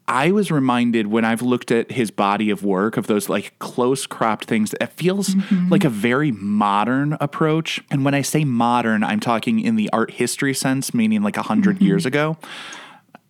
I 0.09 0.31
was 0.31 0.49
reminded 0.49 1.05
when 1.05 1.23
I've 1.23 1.43
looked 1.43 1.69
at 1.69 1.91
his 1.91 2.09
body 2.09 2.49
of 2.49 2.63
work 2.63 2.97
of 2.97 3.05
those 3.05 3.29
like 3.29 3.57
close 3.59 4.07
cropped 4.07 4.45
things. 4.45 4.73
It 4.81 4.91
feels 4.93 5.35
like 5.69 5.83
a 5.83 5.89
very 5.89 6.31
modern 6.31 7.15
approach, 7.21 7.79
and 7.91 8.03
when 8.03 8.15
I 8.15 8.23
say 8.23 8.43
modern, 8.43 9.03
I'm 9.03 9.19
talking 9.19 9.59
in 9.59 9.75
the 9.75 9.87
art 9.93 10.09
history 10.09 10.55
sense, 10.55 10.95
meaning 10.95 11.21
like 11.21 11.37
a 11.37 11.41
100 11.41 11.79
years 11.79 12.07
ago, 12.07 12.37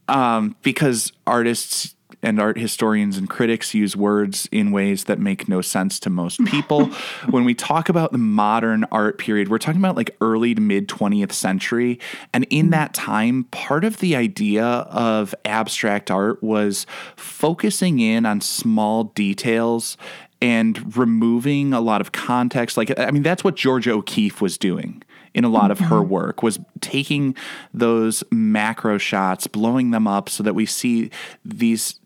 um, 0.07 0.55
because 0.63 1.11
artists 1.27 1.95
and 2.21 2.39
art 2.39 2.58
historians 2.58 3.17
and 3.17 3.29
critics 3.29 3.73
use 3.73 3.95
words 3.95 4.47
in 4.51 4.71
ways 4.71 5.05
that 5.05 5.19
make 5.19 5.47
no 5.47 5.62
sense 5.62 5.99
to 6.01 6.10
most 6.10 6.43
people. 6.45 6.86
when 7.29 7.45
we 7.45 7.53
talk 7.53 7.89
about 7.89 8.12
the 8.12 8.17
modern 8.17 8.86
art 8.91 9.17
period, 9.17 9.49
we're 9.49 9.58
talking 9.58 9.79
about 9.82 9.95
like 9.95 10.15
early 10.21 10.53
to 10.53 10.62
mid 10.62 10.88
20th 10.88 11.32
century. 11.32 11.99
And 12.34 12.45
in 12.49 12.65
mm-hmm. 12.65 12.71
that 12.71 12.93
time, 12.93 13.45
part 13.45 13.86
of 13.86 13.97
the 13.99 14.15
idea 14.15 14.65
of 14.65 15.34
abstract 15.45 16.12
art 16.12 16.43
was 16.43 16.86
focusing 17.15 17.99
in 17.99 18.25
on 18.25 18.41
small 18.41 19.05
details 19.05 19.97
and 20.41 20.95
removing 20.97 21.73
a 21.73 21.82
lot 21.82 22.01
of 22.01 22.12
context. 22.12 22.77
Like, 22.77 22.97
I 22.97 23.12
mean, 23.12 23.23
that's 23.23 23.43
what 23.43 23.55
Georgia 23.55 23.91
O'Keeffe 23.91 24.41
was 24.41 24.58
doing 24.58 25.03
in 25.34 25.43
a 25.43 25.49
lot 25.49 25.69
of 25.69 25.79
her 25.79 25.97
mm-hmm. 25.97 26.10
work 26.10 26.43
was 26.43 26.60
taking 26.82 27.36
those 27.73 28.23
macro 28.32 28.97
shots, 28.97 29.47
blowing 29.47 29.91
them 29.91 30.08
up 30.08 30.27
so 30.27 30.43
that 30.43 30.55
we 30.55 30.65
see 30.65 31.12
these 31.45 31.98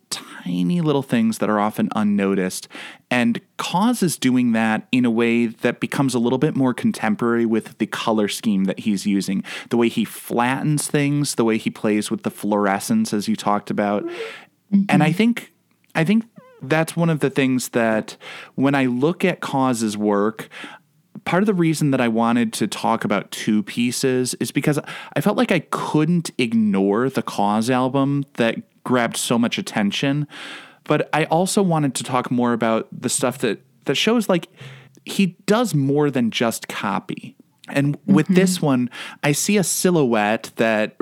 tiny 0.44 0.82
little 0.82 1.02
things 1.02 1.38
that 1.38 1.50
are 1.50 1.60
often 1.60 1.90
unnoticed. 1.96 2.68
And 3.10 3.40
KAWS 3.58 4.04
is 4.04 4.18
doing 4.18 4.52
that 4.54 4.88
in 4.92 5.06
a 5.06 5.12
way 5.12 5.48
that 5.48 5.80
becomes 5.80 6.14
a 6.14 6.20
little 6.20 6.38
bit 6.38 6.56
more 6.56 6.74
contemporary 6.74 7.46
with 7.46 7.78
the 7.78 7.86
color 7.86 8.28
scheme 8.28 8.66
that 8.66 8.80
he's 8.80 9.06
using, 9.06 9.44
the 9.70 9.78
way 9.78 9.90
he 9.90 10.06
flattens 10.06 10.88
things, 10.88 11.36
the 11.36 11.44
way 11.44 11.58
he 11.58 11.70
plays 11.70 12.10
with 12.12 12.24
the 12.24 12.32
fluorescence, 12.32 13.14
as 13.14 13.28
you 13.28 13.36
talked 13.36 13.70
about. 13.70 14.04
And 14.90 15.04
I 15.04 15.10
mm-hmm. 15.10 15.18
think, 15.18 15.54
I 15.94 16.04
think 16.04 16.26
that's 16.62 16.96
one 16.96 17.10
of 17.10 17.20
the 17.20 17.30
things 17.30 17.70
that 17.70 18.18
when 18.56 18.74
I 18.74 18.86
look 18.86 19.24
at 19.24 19.42
KAWS's 19.42 19.98
work, 19.98 20.50
part 21.26 21.44
of 21.44 21.48
the 21.48 21.54
reason 21.54 21.92
that 21.92 22.02
I 22.02 22.08
wanted 22.08 22.54
to 22.54 22.68
talk 22.68 23.06
about 23.06 23.32
two 23.32 23.64
pieces 23.64 24.34
is 24.36 24.52
because 24.52 24.80
I 25.16 25.22
felt 25.22 25.38
like 25.38 25.52
I 25.52 25.60
couldn't 25.60 26.32
ignore 26.38 27.10
the 27.10 27.22
KAWS 27.22 27.70
album 27.70 28.26
that 28.34 28.58
grabbed 28.84 29.18
so 29.18 29.38
much 29.38 29.58
attention. 29.58 30.28
But 30.84 31.10
I 31.14 31.26
also 31.26 31.62
wanted 31.62 31.96
to 31.96 32.04
talk 32.04 32.30
more 32.30 32.54
about 32.54 32.88
the 32.92 33.10
stuff 33.10 33.38
that 33.40 33.62
that 33.86 33.96
shows 33.96 34.30
like 34.30 34.48
he 35.06 35.38
does 35.46 35.74
more 35.74 36.10
than 36.10 36.32
just 36.32 36.68
copy. 36.68 37.36
And 37.70 37.98
with 38.06 38.26
mm-hmm. 38.26 38.36
this 38.36 38.62
one, 38.62 38.90
I 39.24 39.32
see 39.32 39.56
a 39.56 39.64
silhouette 39.64 40.52
that, 40.58 40.98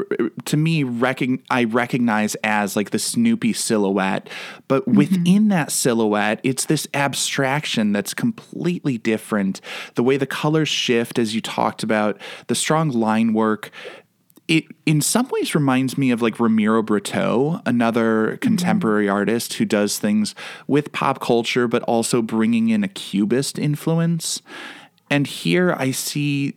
to 0.45 0.57
me, 0.57 0.83
recog- 0.83 1.41
I 1.49 1.63
recognize 1.63 2.35
as 2.43 2.75
like 2.75 2.91
the 2.91 2.99
Snoopy 2.99 3.53
silhouette. 3.53 4.29
But 4.67 4.83
mm-hmm. 4.83 4.95
within 4.95 5.47
that 5.47 5.71
silhouette, 5.71 6.39
it's 6.43 6.65
this 6.65 6.87
abstraction 6.93 7.93
that's 7.93 8.13
completely 8.13 8.99
different. 8.99 9.59
The 9.95 10.03
way 10.03 10.17
the 10.17 10.27
colors 10.27 10.69
shift, 10.69 11.17
as 11.17 11.33
you 11.33 11.41
talked 11.41 11.81
about, 11.81 12.21
the 12.45 12.55
strong 12.55 12.89
line 12.89 13.33
work. 13.33 13.71
It 14.51 14.65
in 14.85 14.99
some 14.99 15.29
ways 15.29 15.55
reminds 15.55 15.97
me 15.97 16.11
of 16.11 16.21
like 16.21 16.37
Romero 16.37 16.83
Britto, 16.83 17.61
another 17.65 18.27
mm-hmm. 18.27 18.35
contemporary 18.39 19.07
artist 19.07 19.53
who 19.53 19.63
does 19.63 19.97
things 19.97 20.35
with 20.67 20.91
pop 20.91 21.21
culture, 21.21 21.69
but 21.69 21.83
also 21.83 22.21
bringing 22.21 22.67
in 22.67 22.83
a 22.83 22.89
cubist 22.89 23.57
influence. 23.57 24.41
And 25.09 25.25
here 25.25 25.73
I 25.77 25.91
see 25.91 26.55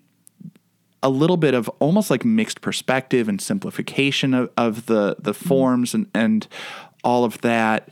a 1.05 1.09
little 1.09 1.37
bit 1.37 1.55
of 1.55 1.69
almost 1.79 2.11
like 2.11 2.25
mixed 2.25 2.63
perspective 2.63 3.29
and 3.29 3.41
simplification 3.41 4.35
of, 4.35 4.51
of 4.57 4.87
the 4.87 5.15
the 5.21 5.31
mm-hmm. 5.31 5.49
forms 5.49 5.95
and 5.95 6.09
and 6.15 6.49
all 7.05 7.25
of 7.25 7.41
that 7.43 7.91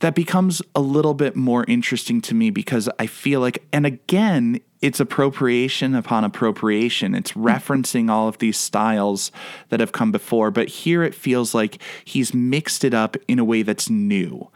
that 0.00 0.14
becomes 0.14 0.60
a 0.74 0.80
little 0.80 1.14
bit 1.14 1.36
more 1.36 1.64
interesting 1.66 2.20
to 2.22 2.34
me 2.34 2.50
because 2.50 2.88
I 2.98 3.06
feel 3.06 3.40
like 3.40 3.66
and 3.72 3.86
again 3.86 4.60
it's 4.80 5.00
appropriation 5.00 5.94
upon 5.94 6.24
appropriation 6.24 7.14
it's 7.14 7.32
mm-hmm. 7.32 7.46
referencing 7.46 8.10
all 8.10 8.28
of 8.28 8.38
these 8.38 8.58
styles 8.58 9.32
that 9.68 9.80
have 9.80 9.92
come 9.92 10.12
before 10.12 10.50
but 10.50 10.68
here 10.68 11.02
it 11.02 11.14
feels 11.14 11.54
like 11.54 11.80
he's 12.04 12.34
mixed 12.34 12.84
it 12.84 12.92
up 12.92 13.16
in 13.28 13.38
a 13.38 13.44
way 13.44 13.62
that's 13.62 13.88
new 13.88 14.50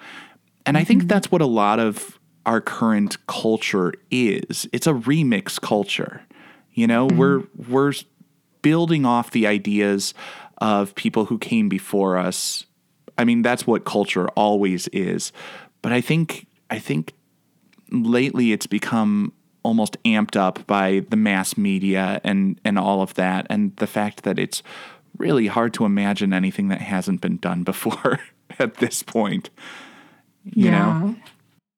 and 0.68 0.76
I 0.76 0.84
think 0.84 1.00
mm-hmm. 1.00 1.08
that's 1.08 1.32
what 1.32 1.40
a 1.40 1.46
lot 1.46 1.80
of 1.80 2.18
our 2.44 2.60
current 2.60 3.26
culture 3.26 3.94
is. 4.10 4.68
It's 4.70 4.86
a 4.86 4.92
remix 4.92 5.58
culture. 5.58 6.22
You 6.72 6.86
know, 6.86 7.08
mm-hmm. 7.08 7.18
we're 7.18 7.42
we're 7.68 7.92
building 8.60 9.06
off 9.06 9.30
the 9.30 9.46
ideas 9.46 10.12
of 10.58 10.94
people 10.94 11.24
who 11.24 11.38
came 11.38 11.70
before 11.70 12.18
us. 12.18 12.66
I 13.18 13.24
mean, 13.24 13.42
that's 13.42 13.66
what 13.66 13.84
culture 13.84 14.28
always 14.30 14.88
is. 14.88 15.32
But 15.82 15.92
I 15.92 16.00
think 16.00 16.46
I 16.70 16.78
think 16.78 17.14
lately 17.90 18.52
it's 18.52 18.66
become 18.66 19.32
almost 19.62 20.02
amped 20.04 20.36
up 20.36 20.66
by 20.66 21.04
the 21.10 21.16
mass 21.16 21.56
media 21.58 22.20
and 22.24 22.60
and 22.64 22.78
all 22.78 23.02
of 23.02 23.14
that 23.14 23.46
and 23.50 23.74
the 23.76 23.86
fact 23.86 24.22
that 24.22 24.38
it's 24.38 24.62
really 25.18 25.48
hard 25.48 25.74
to 25.74 25.84
imagine 25.84 26.32
anything 26.32 26.68
that 26.68 26.80
hasn't 26.80 27.20
been 27.20 27.36
done 27.38 27.64
before 27.72 28.20
at 28.58 28.76
this 28.76 29.02
point. 29.02 29.50
You 30.44 30.70
know? 30.70 31.16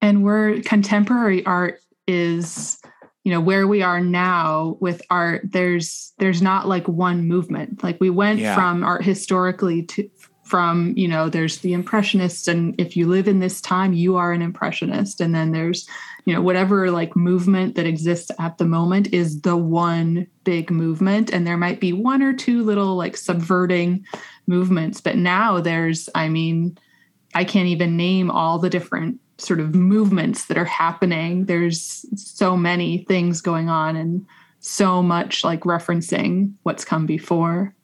And 0.03 0.23
we're 0.23 0.61
contemporary 0.61 1.45
art 1.45 1.81
is, 2.07 2.81
you 3.25 3.33
know, 3.33 3.41
where 3.41 3.67
we 3.67 3.83
are 3.83 4.01
now 4.01 4.77
with 4.81 5.03
art, 5.11 5.43
there's 5.45 6.13
there's 6.19 6.41
not 6.41 6.69
like 6.69 6.87
one 6.87 7.27
movement. 7.27 7.83
Like 7.83 7.99
we 8.01 8.11
went 8.11 8.39
Yeah. 8.39 8.55
from 8.55 8.85
art 8.85 9.05
historically 9.05 9.83
to 9.85 10.09
from, 10.51 10.93
you 10.97 11.07
know, 11.07 11.29
there's 11.29 11.59
the 11.59 11.73
impressionists 11.73 12.49
and 12.49 12.75
if 12.79 12.97
you 12.97 13.07
live 13.07 13.29
in 13.29 13.39
this 13.39 13.61
time, 13.61 13.93
you 13.93 14.17
are 14.17 14.33
an 14.33 14.43
impressionist. 14.43 15.21
And 15.21 15.33
then 15.33 15.53
there's, 15.53 15.89
you 16.25 16.35
know, 16.35 16.43
whatever 16.43 16.91
like 16.91 17.15
movement 17.15 17.77
that 17.77 17.87
exists 17.87 18.33
at 18.41 18.59
the 18.59 18.65
moment 18.65 19.15
is 19.15 19.41
the 19.43 19.57
one 19.57 20.27
big 20.43 20.71
movement. 20.71 21.33
And 21.33 21.47
there 21.47 21.57
might 21.57 21.79
be 21.79 21.93
one 21.93 22.21
or 22.21 22.35
two 22.35 22.65
little 22.65 22.97
like 22.97 23.17
subverting 23.17 24.05
movements. 24.49 25.01
But 25.01 25.17
now 25.17 25.61
there's, 25.61 26.09
I 26.17 26.29
mean, 26.29 26.77
I 27.35 27.45
can't 27.45 27.69
even 27.69 27.97
name 27.97 28.29
all 28.29 28.59
the 28.59 28.71
different 28.71 29.21
sort 29.39 29.61
of 29.61 29.75
movements 29.75 30.47
that 30.47 30.59
are 30.59 30.65
happening. 30.65 31.47
There's 31.47 32.05
so 32.17 32.57
many 32.57 33.05
things 33.05 33.41
going 33.41 33.69
on 33.69 33.95
and 33.95 34.27
so 34.59 35.01
much 35.03 35.45
like 35.45 35.61
referencing 35.61 36.55
what's 36.65 36.85
come 36.85 37.07
before. 37.07 37.75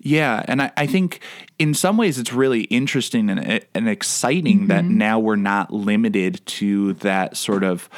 Yeah, 0.00 0.42
and 0.46 0.62
I, 0.62 0.70
I 0.76 0.86
think 0.86 1.20
in 1.58 1.74
some 1.74 1.96
ways 1.96 2.18
it's 2.18 2.32
really 2.32 2.62
interesting 2.62 3.30
and, 3.30 3.40
eh, 3.40 3.60
and 3.74 3.88
exciting 3.88 4.68
that 4.68 4.84
mm-hmm. 4.84 4.98
now 4.98 5.18
we're 5.18 5.36
not 5.36 5.72
limited 5.72 6.44
to 6.46 6.94
that 6.94 7.36
sort 7.36 7.64
of 7.64 7.88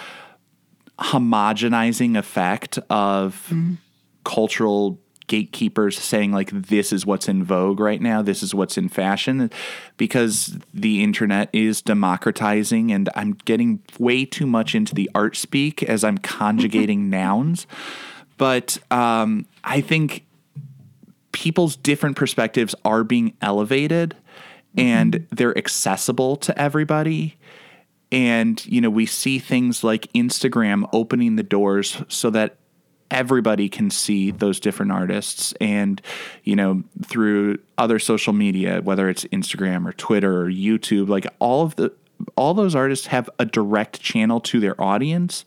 homogenizing 0.98 2.16
effect 2.16 2.78
of 2.88 3.46
mm-hmm. 3.50 3.74
cultural 4.24 4.98
gatekeepers 5.26 5.96
saying 5.96 6.32
like 6.32 6.50
this 6.50 6.92
is 6.92 7.06
what's 7.06 7.28
in 7.28 7.44
vogue 7.44 7.78
right 7.78 8.02
now 8.02 8.20
this 8.20 8.42
is 8.42 8.52
what's 8.52 8.76
in 8.76 8.88
fashion 8.88 9.48
because 9.96 10.58
the 10.74 11.04
internet 11.04 11.48
is 11.52 11.80
democratizing 11.80 12.90
and 12.90 13.08
i'm 13.14 13.34
getting 13.44 13.80
way 14.00 14.24
too 14.24 14.44
much 14.44 14.74
into 14.74 14.92
the 14.92 15.08
art 15.14 15.36
speak 15.36 15.84
as 15.84 16.02
i'm 16.02 16.18
conjugating 16.18 17.08
nouns. 17.10 17.68
But 18.38 18.78
um, 18.90 19.46
i 19.62 19.80
think 19.80 20.24
people's 21.40 21.74
different 21.74 22.16
perspectives 22.16 22.74
are 22.84 23.02
being 23.02 23.32
elevated 23.40 24.14
and 24.76 25.14
mm-hmm. 25.14 25.34
they're 25.34 25.56
accessible 25.56 26.36
to 26.36 26.56
everybody. 26.60 27.38
And 28.12 28.62
you 28.66 28.82
know 28.82 28.90
we 28.90 29.06
see 29.06 29.38
things 29.38 29.82
like 29.82 30.12
Instagram 30.12 30.86
opening 30.92 31.36
the 31.36 31.42
doors 31.42 32.02
so 32.08 32.28
that 32.30 32.56
everybody 33.10 33.70
can 33.70 33.88
see 33.88 34.30
those 34.30 34.60
different 34.60 34.92
artists. 34.92 35.54
And 35.62 36.02
you 36.44 36.56
know 36.56 36.82
through 37.06 37.56
other 37.78 37.98
social 37.98 38.34
media 38.34 38.82
whether 38.82 39.08
it's 39.08 39.24
Instagram 39.26 39.88
or 39.88 39.94
Twitter 39.94 40.42
or 40.42 40.50
YouTube 40.50 41.08
like 41.08 41.26
all 41.38 41.62
of 41.62 41.76
the 41.76 41.90
all 42.36 42.52
those 42.52 42.74
artists 42.74 43.06
have 43.06 43.30
a 43.38 43.46
direct 43.46 44.02
channel 44.02 44.40
to 44.40 44.60
their 44.60 44.78
audience. 44.78 45.46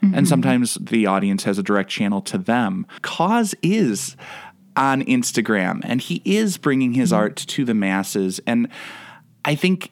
And 0.00 0.14
mm-hmm. 0.14 0.24
sometimes 0.26 0.74
the 0.74 1.06
audience 1.06 1.44
has 1.44 1.58
a 1.58 1.62
direct 1.62 1.88
channel 1.88 2.20
to 2.22 2.36
them. 2.36 2.86
KAWS 3.00 3.54
is 3.62 4.16
on 4.76 5.02
Instagram 5.02 5.80
and 5.84 6.00
he 6.00 6.20
is 6.24 6.56
bringing 6.56 6.94
his 6.94 7.12
art 7.12 7.36
to 7.36 7.64
the 7.64 7.74
masses 7.74 8.40
and 8.46 8.68
I 9.44 9.54
think 9.54 9.90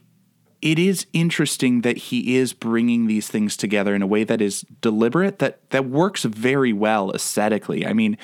it 0.62 0.78
is 0.78 1.06
interesting 1.12 1.80
that 1.80 1.96
he 1.96 2.36
is 2.36 2.52
bringing 2.52 3.08
these 3.08 3.28
things 3.28 3.56
together 3.56 3.94
in 3.94 4.00
a 4.00 4.06
way 4.06 4.22
that 4.24 4.40
is 4.40 4.64
deliberate 4.80 5.40
that 5.40 5.68
that 5.70 5.86
works 5.86 6.22
very 6.22 6.72
well 6.72 7.10
aesthetically. 7.12 7.84
I 7.84 7.92
mean, 7.92 8.16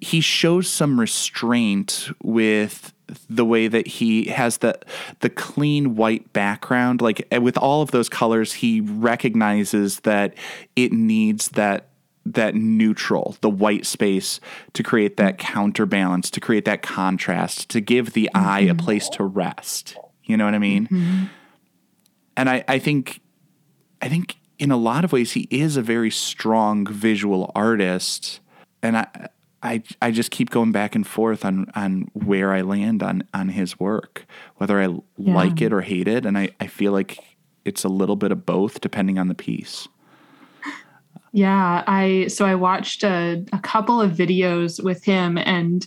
he 0.00 0.20
shows 0.20 0.68
some 0.68 0.98
restraint 0.98 2.08
with 2.22 2.92
the 3.28 3.44
way 3.44 3.68
that 3.68 3.86
he 3.86 4.26
has 4.26 4.58
the 4.58 4.78
the 5.20 5.28
clean 5.28 5.96
white 5.96 6.32
background 6.32 7.02
like 7.02 7.26
eh, 7.30 7.38
with 7.38 7.58
all 7.58 7.82
of 7.82 7.90
those 7.90 8.08
colors 8.08 8.54
he 8.54 8.80
recognizes 8.80 10.00
that 10.00 10.34
it 10.76 10.92
needs 10.92 11.48
that 11.50 11.88
that 12.24 12.54
neutral 12.54 13.36
the 13.40 13.50
white 13.50 13.84
space 13.84 14.40
to 14.72 14.82
create 14.82 15.16
that 15.16 15.36
mm. 15.36 15.40
counterbalance 15.40 16.30
to 16.30 16.40
create 16.40 16.64
that 16.64 16.82
contrast 16.82 17.68
to 17.68 17.80
give 17.80 18.12
the 18.12 18.30
mm-hmm. 18.34 18.46
eye 18.46 18.60
a 18.60 18.74
place 18.74 19.08
to 19.08 19.24
rest. 19.24 19.96
You 20.24 20.36
know 20.36 20.44
what 20.44 20.54
i 20.54 20.58
mean? 20.58 20.86
Mm-hmm. 20.86 21.24
And 22.36 22.48
I, 22.48 22.64
I 22.68 22.78
think 22.78 23.20
I 24.00 24.08
think 24.08 24.36
in 24.58 24.70
a 24.70 24.76
lot 24.76 25.04
of 25.04 25.12
ways 25.12 25.32
he 25.32 25.48
is 25.50 25.76
a 25.76 25.82
very 25.82 26.10
strong 26.10 26.86
visual 26.86 27.50
artist. 27.54 28.40
And 28.82 28.96
I 28.96 29.28
I 29.62 29.82
I 30.00 30.10
just 30.10 30.30
keep 30.30 30.50
going 30.50 30.72
back 30.72 30.94
and 30.94 31.06
forth 31.06 31.44
on 31.44 31.66
on 31.74 32.10
where 32.14 32.52
I 32.52 32.62
land 32.62 33.02
on 33.02 33.24
on 33.32 33.48
his 33.50 33.78
work, 33.78 34.26
whether 34.56 34.80
I 34.80 34.88
like 35.18 35.60
it 35.60 35.72
or 35.72 35.82
hate 35.82 36.08
it, 36.08 36.26
and 36.26 36.36
I 36.36 36.50
I 36.60 36.66
feel 36.66 36.92
like 36.92 37.18
it's 37.64 37.84
a 37.84 37.88
little 37.88 38.16
bit 38.16 38.32
of 38.32 38.44
both 38.44 38.80
depending 38.80 39.18
on 39.18 39.28
the 39.28 39.34
piece. 39.34 39.88
Yeah, 41.32 41.82
I 41.86 42.26
so 42.28 42.44
I 42.44 42.54
watched 42.54 43.02
a, 43.04 43.44
a 43.52 43.58
couple 43.58 44.00
of 44.00 44.12
videos 44.12 44.82
with 44.82 45.02
him 45.02 45.38
and 45.38 45.86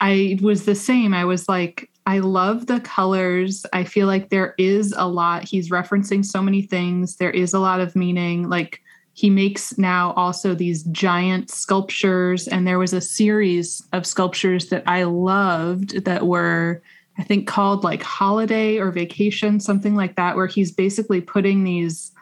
I 0.00 0.38
was 0.40 0.64
the 0.64 0.76
same. 0.76 1.12
I 1.12 1.24
was 1.24 1.48
like, 1.48 1.90
I 2.06 2.20
love 2.20 2.66
the 2.66 2.80
colors. 2.80 3.66
I 3.72 3.84
feel 3.84 4.06
like 4.06 4.30
there 4.30 4.54
is 4.56 4.94
a 4.96 5.08
lot. 5.08 5.44
He's 5.44 5.70
referencing 5.70 6.24
so 6.24 6.40
many 6.40 6.62
things. 6.62 7.16
There 7.16 7.32
is 7.32 7.52
a 7.52 7.58
lot 7.58 7.80
of 7.80 7.96
meaning. 7.96 8.48
Like 8.48 8.80
he 9.12 9.28
makes 9.28 9.76
now 9.76 10.12
also 10.12 10.54
these 10.54 10.84
giant 10.84 11.50
sculptures, 11.50 12.46
and 12.46 12.64
there 12.64 12.78
was 12.78 12.92
a 12.92 13.00
series 13.00 13.82
of 13.92 14.06
sculptures 14.06 14.68
that 14.68 14.84
I 14.86 15.02
loved 15.02 16.04
that 16.04 16.28
were, 16.28 16.80
I 17.18 17.24
think, 17.24 17.48
called 17.48 17.82
like 17.82 18.04
holiday 18.04 18.78
or 18.78 18.92
vacation, 18.92 19.58
something 19.58 19.96
like 19.96 20.14
that, 20.14 20.36
where 20.36 20.46
he's 20.46 20.70
basically 20.70 21.20
putting 21.20 21.64
these 21.64 22.12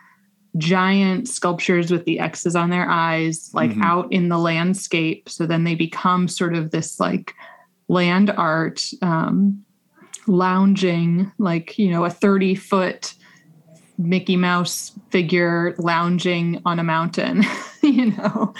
giant 0.58 1.28
sculptures 1.28 1.90
with 1.90 2.04
the 2.04 2.18
X's 2.20 2.56
on 2.56 2.70
their 2.70 2.88
eyes, 2.88 3.50
like 3.52 3.70
Mhm. 3.72 3.82
out 3.82 4.12
in 4.12 4.28
the 4.28 4.38
landscape. 4.38 5.28
So 5.28 5.46
then 5.46 5.64
they 5.64 5.74
become 5.74 6.28
sort 6.28 6.54
of 6.54 6.70
this 6.70 6.98
like 7.00 7.34
land 7.88 8.30
art, 8.30 8.82
um, 9.02 9.62
lounging, 10.26 11.30
like, 11.38 11.78
you 11.78 11.90
know, 11.90 12.04
a 12.04 12.10
30 12.10 12.54
foot 12.54 13.14
Mickey 13.98 14.36
Mouse 14.36 14.92
figure 15.10 15.74
lounging 15.78 16.60
on 16.66 16.78
a 16.78 16.84
mountain, 16.84 17.44
you 17.82 18.12
know? 18.12 18.52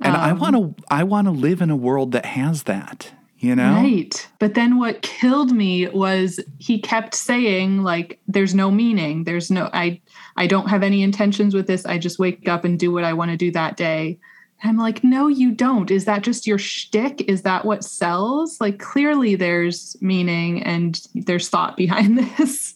And 0.00 0.16
I 0.16 0.32
Um, 0.32 0.38
want 0.38 0.56
to 0.56 0.74
I 0.90 1.04
want 1.04 1.26
to 1.26 1.30
live 1.30 1.62
in 1.62 1.70
a 1.70 1.76
world 1.76 2.12
that 2.12 2.26
has 2.26 2.64
that, 2.64 3.12
you 3.44 3.54
know? 3.54 3.74
Right. 3.74 4.28
But 4.38 4.54
then 4.54 4.78
what 4.78 5.02
killed 5.02 5.52
me 5.52 5.88
was 5.88 6.40
he 6.58 6.80
kept 6.80 7.14
saying 7.14 7.82
like 7.82 8.20
there's 8.26 8.54
no 8.54 8.70
meaning. 8.70 9.24
There's 9.24 9.50
no 9.50 9.70
I 9.72 10.00
I 10.36 10.46
don't 10.46 10.68
have 10.68 10.82
any 10.82 11.02
intentions 11.02 11.54
with 11.54 11.66
this. 11.66 11.84
I 11.84 11.98
just 11.98 12.18
wake 12.18 12.48
up 12.48 12.64
and 12.64 12.78
do 12.78 12.90
what 12.90 13.04
I 13.04 13.12
want 13.12 13.30
to 13.30 13.36
do 13.36 13.50
that 13.52 13.76
day. 13.76 14.18
I'm 14.62 14.78
like, 14.78 15.04
no, 15.04 15.28
you 15.28 15.50
don't. 15.50 15.90
Is 15.90 16.06
that 16.06 16.22
just 16.22 16.46
your 16.46 16.56
shtick? 16.56 17.22
Is 17.28 17.42
that 17.42 17.66
what 17.66 17.84
sells? 17.84 18.60
Like 18.60 18.78
clearly 18.78 19.34
there's 19.34 19.94
meaning 20.00 20.62
and 20.62 21.00
there's 21.14 21.50
thought 21.50 21.76
behind 21.76 22.18
this. 22.18 22.74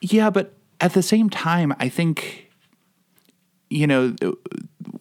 Yeah, 0.00 0.30
but 0.30 0.54
at 0.80 0.92
the 0.92 1.02
same 1.02 1.28
time, 1.28 1.74
I 1.80 1.88
think, 1.88 2.50
you 3.68 3.86
know, 3.86 4.14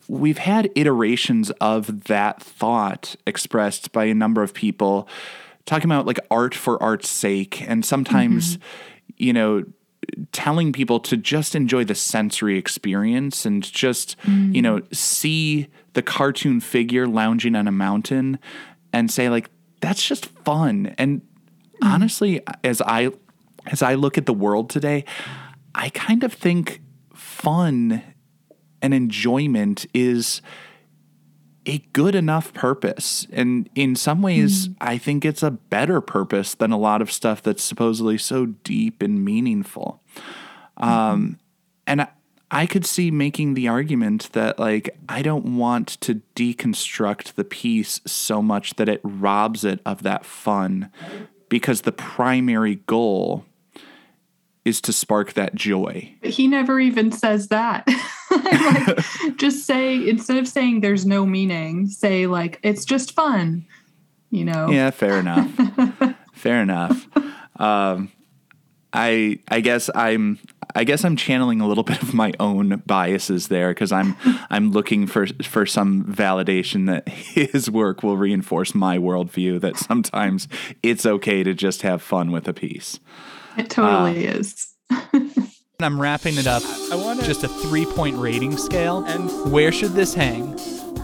we've 0.08 0.38
had 0.38 0.72
iterations 0.76 1.52
of 1.62 2.06
that 2.06 2.42
thought 2.42 3.16
expressed 3.26 3.92
by 3.92 4.06
a 4.06 4.14
number 4.14 4.44
of 4.44 4.54
people 4.54 5.08
talking 5.66 5.90
about 5.90 6.06
like 6.06 6.20
art 6.30 6.54
for 6.54 6.82
art's 6.82 7.10
sake. 7.10 7.62
And 7.68 7.84
sometimes, 7.84 8.58
mm-hmm. 8.58 9.14
you 9.18 9.34
know, 9.34 9.64
telling 10.32 10.72
people 10.72 11.00
to 11.00 11.18
just 11.18 11.56
enjoy 11.56 11.84
the 11.84 11.96
sensory 11.96 12.58
experience 12.58 13.46
and 13.46 13.64
just, 13.64 14.16
you 14.28 14.62
know, 14.62 14.80
mm. 14.80 14.96
see 14.96 15.68
the 15.94 16.04
cartoon 16.04 16.60
figure 16.60 17.08
lounging 17.08 17.56
on 17.56 17.68
a 17.68 17.72
mountain 17.72 18.38
and 18.94 19.10
say, 19.10 19.30
like, 19.30 19.50
that's 19.82 20.06
just 20.06 20.28
fun. 20.44 20.94
And 20.98 21.22
mm. 21.22 21.26
honestly, 21.82 22.42
as 22.64 22.82
I 22.82 23.12
as 23.66 23.82
I 23.82 23.96
look 23.96 24.18
at 24.20 24.28
the 24.28 24.34
world 24.34 24.70
today, 24.70 25.06
I 25.74 25.90
kind 25.90 26.24
of 26.24 26.32
think 26.32 26.82
fun 27.16 28.04
and 28.86 28.94
enjoyment 28.94 29.88
is 29.96 30.44
a 31.66 31.80
good 31.92 32.14
enough 32.14 32.54
purpose. 32.54 33.26
And 33.32 33.68
in 33.74 33.96
some 33.96 34.22
ways, 34.22 34.70
I 34.80 35.00
think 35.00 35.26
it's 35.26 35.42
a 35.42 35.50
better 35.50 36.02
purpose 36.02 36.54
than 36.54 36.72
a 36.72 36.78
lot 36.78 37.02
of 37.02 37.12
stuff 37.12 37.42
that's 37.42 37.64
supposedly 37.64 38.20
so 38.20 38.46
deep 38.46 39.02
and 39.02 39.26
meaningful. 39.26 40.04
Um, 40.78 41.40
and 41.88 42.04
I, 42.04 42.10
I 42.52 42.68
could 42.68 42.86
see 42.86 43.10
making 43.10 43.56
the 43.56 43.68
argument 43.68 44.30
that, 44.34 44.60
like, 44.60 44.96
I 45.10 45.24
don't 45.24 45.58
want 45.58 46.00
to 46.02 46.22
deconstruct 46.36 47.34
the 47.34 47.44
piece 47.44 48.02
so 48.06 48.44
much 48.44 48.76
that 48.76 48.88
it 48.88 49.02
robs 49.04 49.66
it 49.66 49.80
of 49.84 50.04
that 50.04 50.24
fun 50.24 50.92
because 51.50 51.82
the 51.82 51.92
primary 51.92 52.76
goal 52.86 53.46
is 54.66 54.82
to 54.82 54.92
spark 54.92 55.34
that 55.34 55.56
joy. 55.56 56.14
he 56.24 56.48
never 56.48 56.80
even 56.80 57.12
says 57.12 57.48
that. 57.50 57.88
like 58.32 58.98
just 59.38 59.66
say 59.66 60.08
instead 60.08 60.38
of 60.38 60.48
saying 60.48 60.82
there's 60.82 61.06
no 61.06 61.26
meaning, 61.26 61.88
say 61.88 62.28
like 62.28 62.60
it's 62.64 62.84
just 62.84 63.14
fun. 63.14 63.66
You 64.32 64.46
know. 64.46 64.70
Yeah, 64.70 64.90
fair 64.90 65.20
enough. 65.20 65.50
fair 66.34 66.62
enough. 66.62 67.08
Um, 67.58 68.12
I 68.92 69.40
I 69.48 69.62
guess 69.62 69.90
I'm 69.94 70.40
I 70.74 70.84
guess 70.84 71.06
I'm 71.06 71.16
channeling 71.16 71.62
a 71.62 71.68
little 71.68 71.84
bit 71.84 72.02
of 72.02 72.14
my 72.14 72.34
own 72.40 72.82
biases 72.86 73.48
there 73.48 73.70
because 73.70 73.92
I'm 73.92 74.18
I'm 74.50 74.72
looking 74.72 75.06
for 75.08 75.28
for 75.44 75.66
some 75.66 76.04
validation 76.06 76.88
that 76.88 77.08
his 77.08 77.70
work 77.70 78.04
will 78.04 78.18
reinforce 78.18 78.74
my 78.74 78.98
worldview 78.98 79.62
that 79.62 79.78
sometimes 79.78 80.48
it's 80.82 81.06
okay 81.06 81.44
to 81.44 81.54
just 81.54 81.84
have 81.84 82.02
fun 82.02 82.32
with 82.32 82.48
a 82.48 82.54
piece. 82.54 83.00
It 83.58 83.70
totally 83.70 84.28
Ah. 84.28 84.32
is. 84.32 84.74
I'm 85.82 86.00
wrapping 86.00 86.38
it 86.38 86.48
up. 86.48 86.64
I 86.92 86.96
want 86.96 87.22
just 87.24 87.44
a 87.44 87.48
three 87.48 87.86
point 87.86 88.18
rating 88.18 88.58
scale. 88.58 89.04
And 89.06 89.30
where 89.52 89.72
should 89.72 89.92
this 89.94 90.14
hang? 90.14 90.56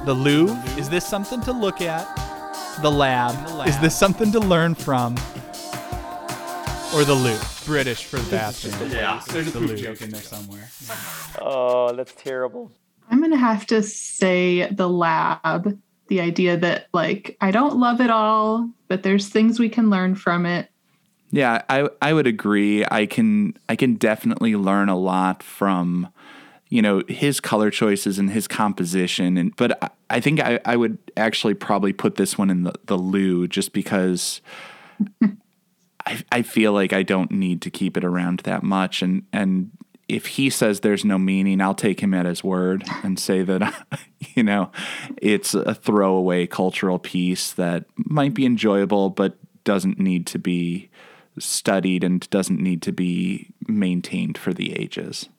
The 0.06 0.14
Louvre? 0.14 0.56
Is 0.80 0.90
this 0.90 1.06
something 1.06 1.42
to 1.42 1.52
look 1.52 1.82
at? 1.82 2.08
The 2.82 2.90
lab? 2.90 3.68
Is 3.68 3.78
this 3.80 3.98
something 3.98 4.32
to 4.32 4.40
learn 4.40 4.76
from? 4.76 5.16
Or 6.94 7.04
the 7.06 7.14
loo? 7.14 7.38
British 7.66 8.06
for 8.06 8.18
bathroom. 8.30 8.92
Yeah, 8.92 9.22
there's 9.30 9.48
a 9.48 9.52
poop 9.52 9.78
joke 9.78 10.02
in 10.02 10.10
there 10.10 10.22
somewhere. 10.22 10.70
Oh, 11.40 11.94
that's 11.94 12.14
terrible. 12.16 12.72
I'm 13.10 13.22
gonna 13.22 13.38
have 13.38 13.66
to 13.68 13.84
say 13.84 14.70
the 14.72 14.90
lab. 14.90 15.78
The 16.08 16.20
idea 16.22 16.58
that 16.58 16.88
like 16.94 17.38
I 17.40 17.52
don't 17.52 17.78
love 17.78 18.02
it 18.02 18.10
all, 18.10 18.70
but 18.88 19.04
there's 19.04 19.30
things 19.30 19.60
we 19.60 19.70
can 19.70 19.90
learn 19.90 20.16
from 20.16 20.46
it. 20.46 20.70
Yeah, 21.32 21.62
I 21.70 21.90
I 22.02 22.14
would 22.14 22.28
agree. 22.28 22.86
I 22.90 23.06
can 23.06 23.58
I 23.70 23.76
can 23.76 23.96
definitely 23.96 24.56
learn 24.56 24.90
a 24.90 24.98
lot 24.98 25.42
from 25.42 26.10
you 26.70 26.82
know 26.82 27.04
his 27.08 27.40
color 27.40 27.70
choices 27.70 28.18
and 28.20 28.32
his 28.32 28.48
composition 28.48 29.38
and 29.38 29.56
but 29.58 29.82
I, 29.84 29.90
I 30.10 30.20
think 30.22 30.40
I, 30.40 30.60
I 30.66 30.78
would 30.78 30.98
actually 31.18 31.54
probably 31.54 31.94
put 31.94 32.16
this 32.16 32.38
one 32.38 32.50
in 32.50 32.64
the, 32.64 32.74
the 32.86 32.98
loo 32.98 33.48
just 33.48 33.74
because 33.74 34.42
I, 36.06 36.24
I 36.32 36.42
feel 36.44 36.72
like 36.72 36.94
I 36.94 37.04
don't 37.04 37.30
need 37.30 37.62
to 37.64 37.70
keep 37.70 37.98
it 37.98 38.06
around 38.06 38.40
that 38.42 38.64
much 38.64 39.02
and 39.02 39.24
and 39.34 39.72
if 40.08 40.26
he 40.28 40.50
says 40.50 40.82
there's 40.82 41.06
no 41.06 41.18
meaning, 41.18 41.62
I'll 41.62 41.74
take 41.74 42.02
him 42.02 42.14
at 42.14 42.26
his 42.26 42.44
word 42.44 42.84
and 43.02 43.18
say 43.18 43.44
that 43.44 43.88
you 44.36 44.44
know 44.44 44.72
it's 45.22 45.54
a 45.54 45.76
throwaway 45.76 46.48
cultural 46.48 47.00
piece 47.00 47.52
that 47.54 47.86
might 47.96 48.34
be 48.34 48.46
enjoyable 48.46 49.10
but 49.10 49.38
doesn't 49.64 50.00
need 50.00 50.26
to 50.28 50.40
be 50.40 50.90
studied 51.40 52.04
and 52.04 52.30
doesn't 52.30 52.60
need 52.60 52.82
to 52.84 52.92
be 52.92 53.50
maintained 53.68 54.38
for 54.38 54.54
the 54.54 54.74
ages. 54.74 55.30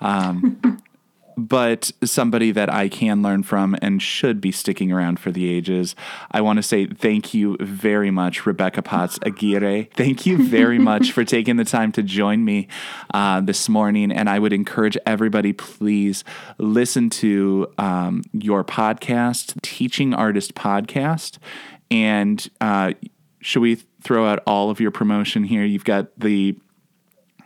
Um, 0.00 0.82
but 1.36 1.90
somebody 2.04 2.50
that 2.52 2.72
I 2.72 2.88
can 2.88 3.22
learn 3.22 3.42
from 3.42 3.76
and 3.80 4.02
should 4.02 4.40
be 4.40 4.52
sticking 4.52 4.92
around 4.92 5.18
for 5.18 5.30
the 5.30 5.48
ages. 5.48 5.94
I 6.30 6.40
want 6.40 6.58
to 6.58 6.62
say 6.62 6.86
thank 6.86 7.32
you 7.32 7.56
very 7.60 8.10
much, 8.10 8.44
Rebecca 8.44 8.82
Potts 8.82 9.18
Aguirre. 9.22 9.88
Thank 9.94 10.26
you 10.26 10.48
very 10.48 10.78
much 10.90 11.12
for 11.12 11.24
taking 11.24 11.56
the 11.56 11.64
time 11.64 11.92
to 11.92 12.02
join 12.02 12.44
me 12.44 12.68
uh, 13.14 13.40
this 13.40 13.68
morning. 13.68 14.12
And 14.12 14.28
I 14.28 14.38
would 14.38 14.52
encourage 14.52 14.98
everybody, 15.06 15.52
please 15.52 16.24
listen 16.58 17.10
to 17.10 17.72
um, 17.78 18.22
your 18.32 18.64
podcast, 18.64 19.60
Teaching 19.62 20.12
Artist 20.12 20.54
Podcast. 20.54 21.38
And 21.90 22.48
uh, 22.60 22.92
should 23.40 23.60
we 23.60 23.76
throw 24.02 24.26
out 24.26 24.42
all 24.46 24.70
of 24.70 24.80
your 24.80 24.90
promotion 24.90 25.44
here? 25.44 25.64
You've 25.64 25.84
got 25.84 26.08
the 26.18 26.56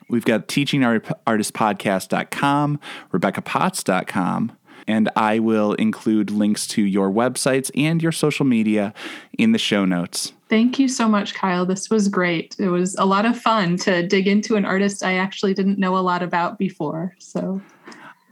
We've 0.09 0.25
got 0.25 0.49
teachingartistpodcast.com, 0.49 2.81
RebeccaPotts.com, 3.13 4.53
and 4.87 5.11
I 5.17 5.39
will 5.39 5.73
include 5.75 6.31
links 6.31 6.67
to 6.69 6.83
your 6.83 7.11
websites 7.11 7.71
and 7.75 8.03
your 8.03 8.13
social 8.13 8.45
media 8.45 8.93
in 9.39 9.53
the 9.53 9.59
show 9.59 9.87
notes. 9.87 10.35
Thank 10.49 10.79
you 10.79 10.89
so 10.89 11.09
much, 11.09 11.35
Kyle. 11.35 11.65
This 11.65 11.89
was 11.89 12.09
great. 12.09 12.55
It 12.59 12.69
was 12.69 12.95
a 12.97 13.07
lot 13.07 13.25
of 13.25 13.39
fun 13.39 13.79
to 13.79 14.07
dig 14.07 14.29
into 14.29 14.57
an 14.57 14.67
artist 14.67 15.03
I 15.03 15.15
actually 15.15 15.55
didn't 15.55 15.79
know 15.79 15.97
a 15.97 15.99
lot 15.99 16.23
about 16.23 16.59
before. 16.59 17.15
So 17.19 17.63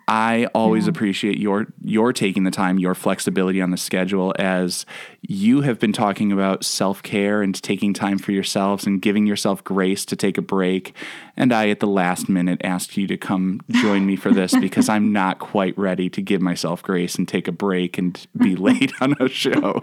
I 0.09 0.47
always 0.55 0.87
appreciate 0.89 1.39
your 1.39 1.67
your 1.83 2.13
taking 2.13 2.45
the 2.45 2.51
time, 2.51 2.79
your 2.79 2.95
flexibility 2.95 3.63
on 3.63 3.71
the 3.71 3.77
schedule 3.77 4.35
as 4.39 4.85
you 5.23 5.61
have 5.63 5.79
been 5.79 5.93
talking 5.93 6.33
about 6.33 6.65
self-care 6.65 7.41
and 7.41 7.61
taking 7.63 7.95
time 7.95 8.19
for 8.19 8.33
yourselves 8.33 8.87
and 8.87 9.01
giving 9.01 9.27
yourself 9.27 9.63
grace 9.65 10.05
to 10.07 10.17
take 10.17 10.37
a 10.37 10.43
break. 10.43 10.95
And 11.37 11.53
I 11.53 11.69
at 11.71 11.81
the 11.81 11.87
last 11.87 12.29
minute 12.29 12.61
asked 12.65 12.97
you 12.97 13.07
to 13.07 13.17
come 13.17 13.61
join 13.71 14.05
me 14.05 14.17
for 14.17 14.33
this 14.33 14.55
because 14.61 14.89
I'm 14.89 15.13
not 15.13 15.39
quite 15.39 15.77
ready 15.79 16.11
to 16.11 16.21
give 16.21 16.43
myself 16.43 16.83
grace 16.83 17.15
and 17.15 17.27
take 17.27 17.47
a 17.49 17.53
break 17.53 17.97
and 17.97 18.27
be 18.39 18.57
late 18.69 18.93
on 19.01 19.15
a 19.21 19.29
show. 19.29 19.81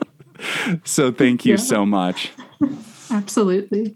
So 0.83 1.11
thank 1.11 1.45
you 1.45 1.53
Yeah. 1.53 1.57
so 1.57 1.85
much. 1.85 2.31
Absolutely. 3.11 3.95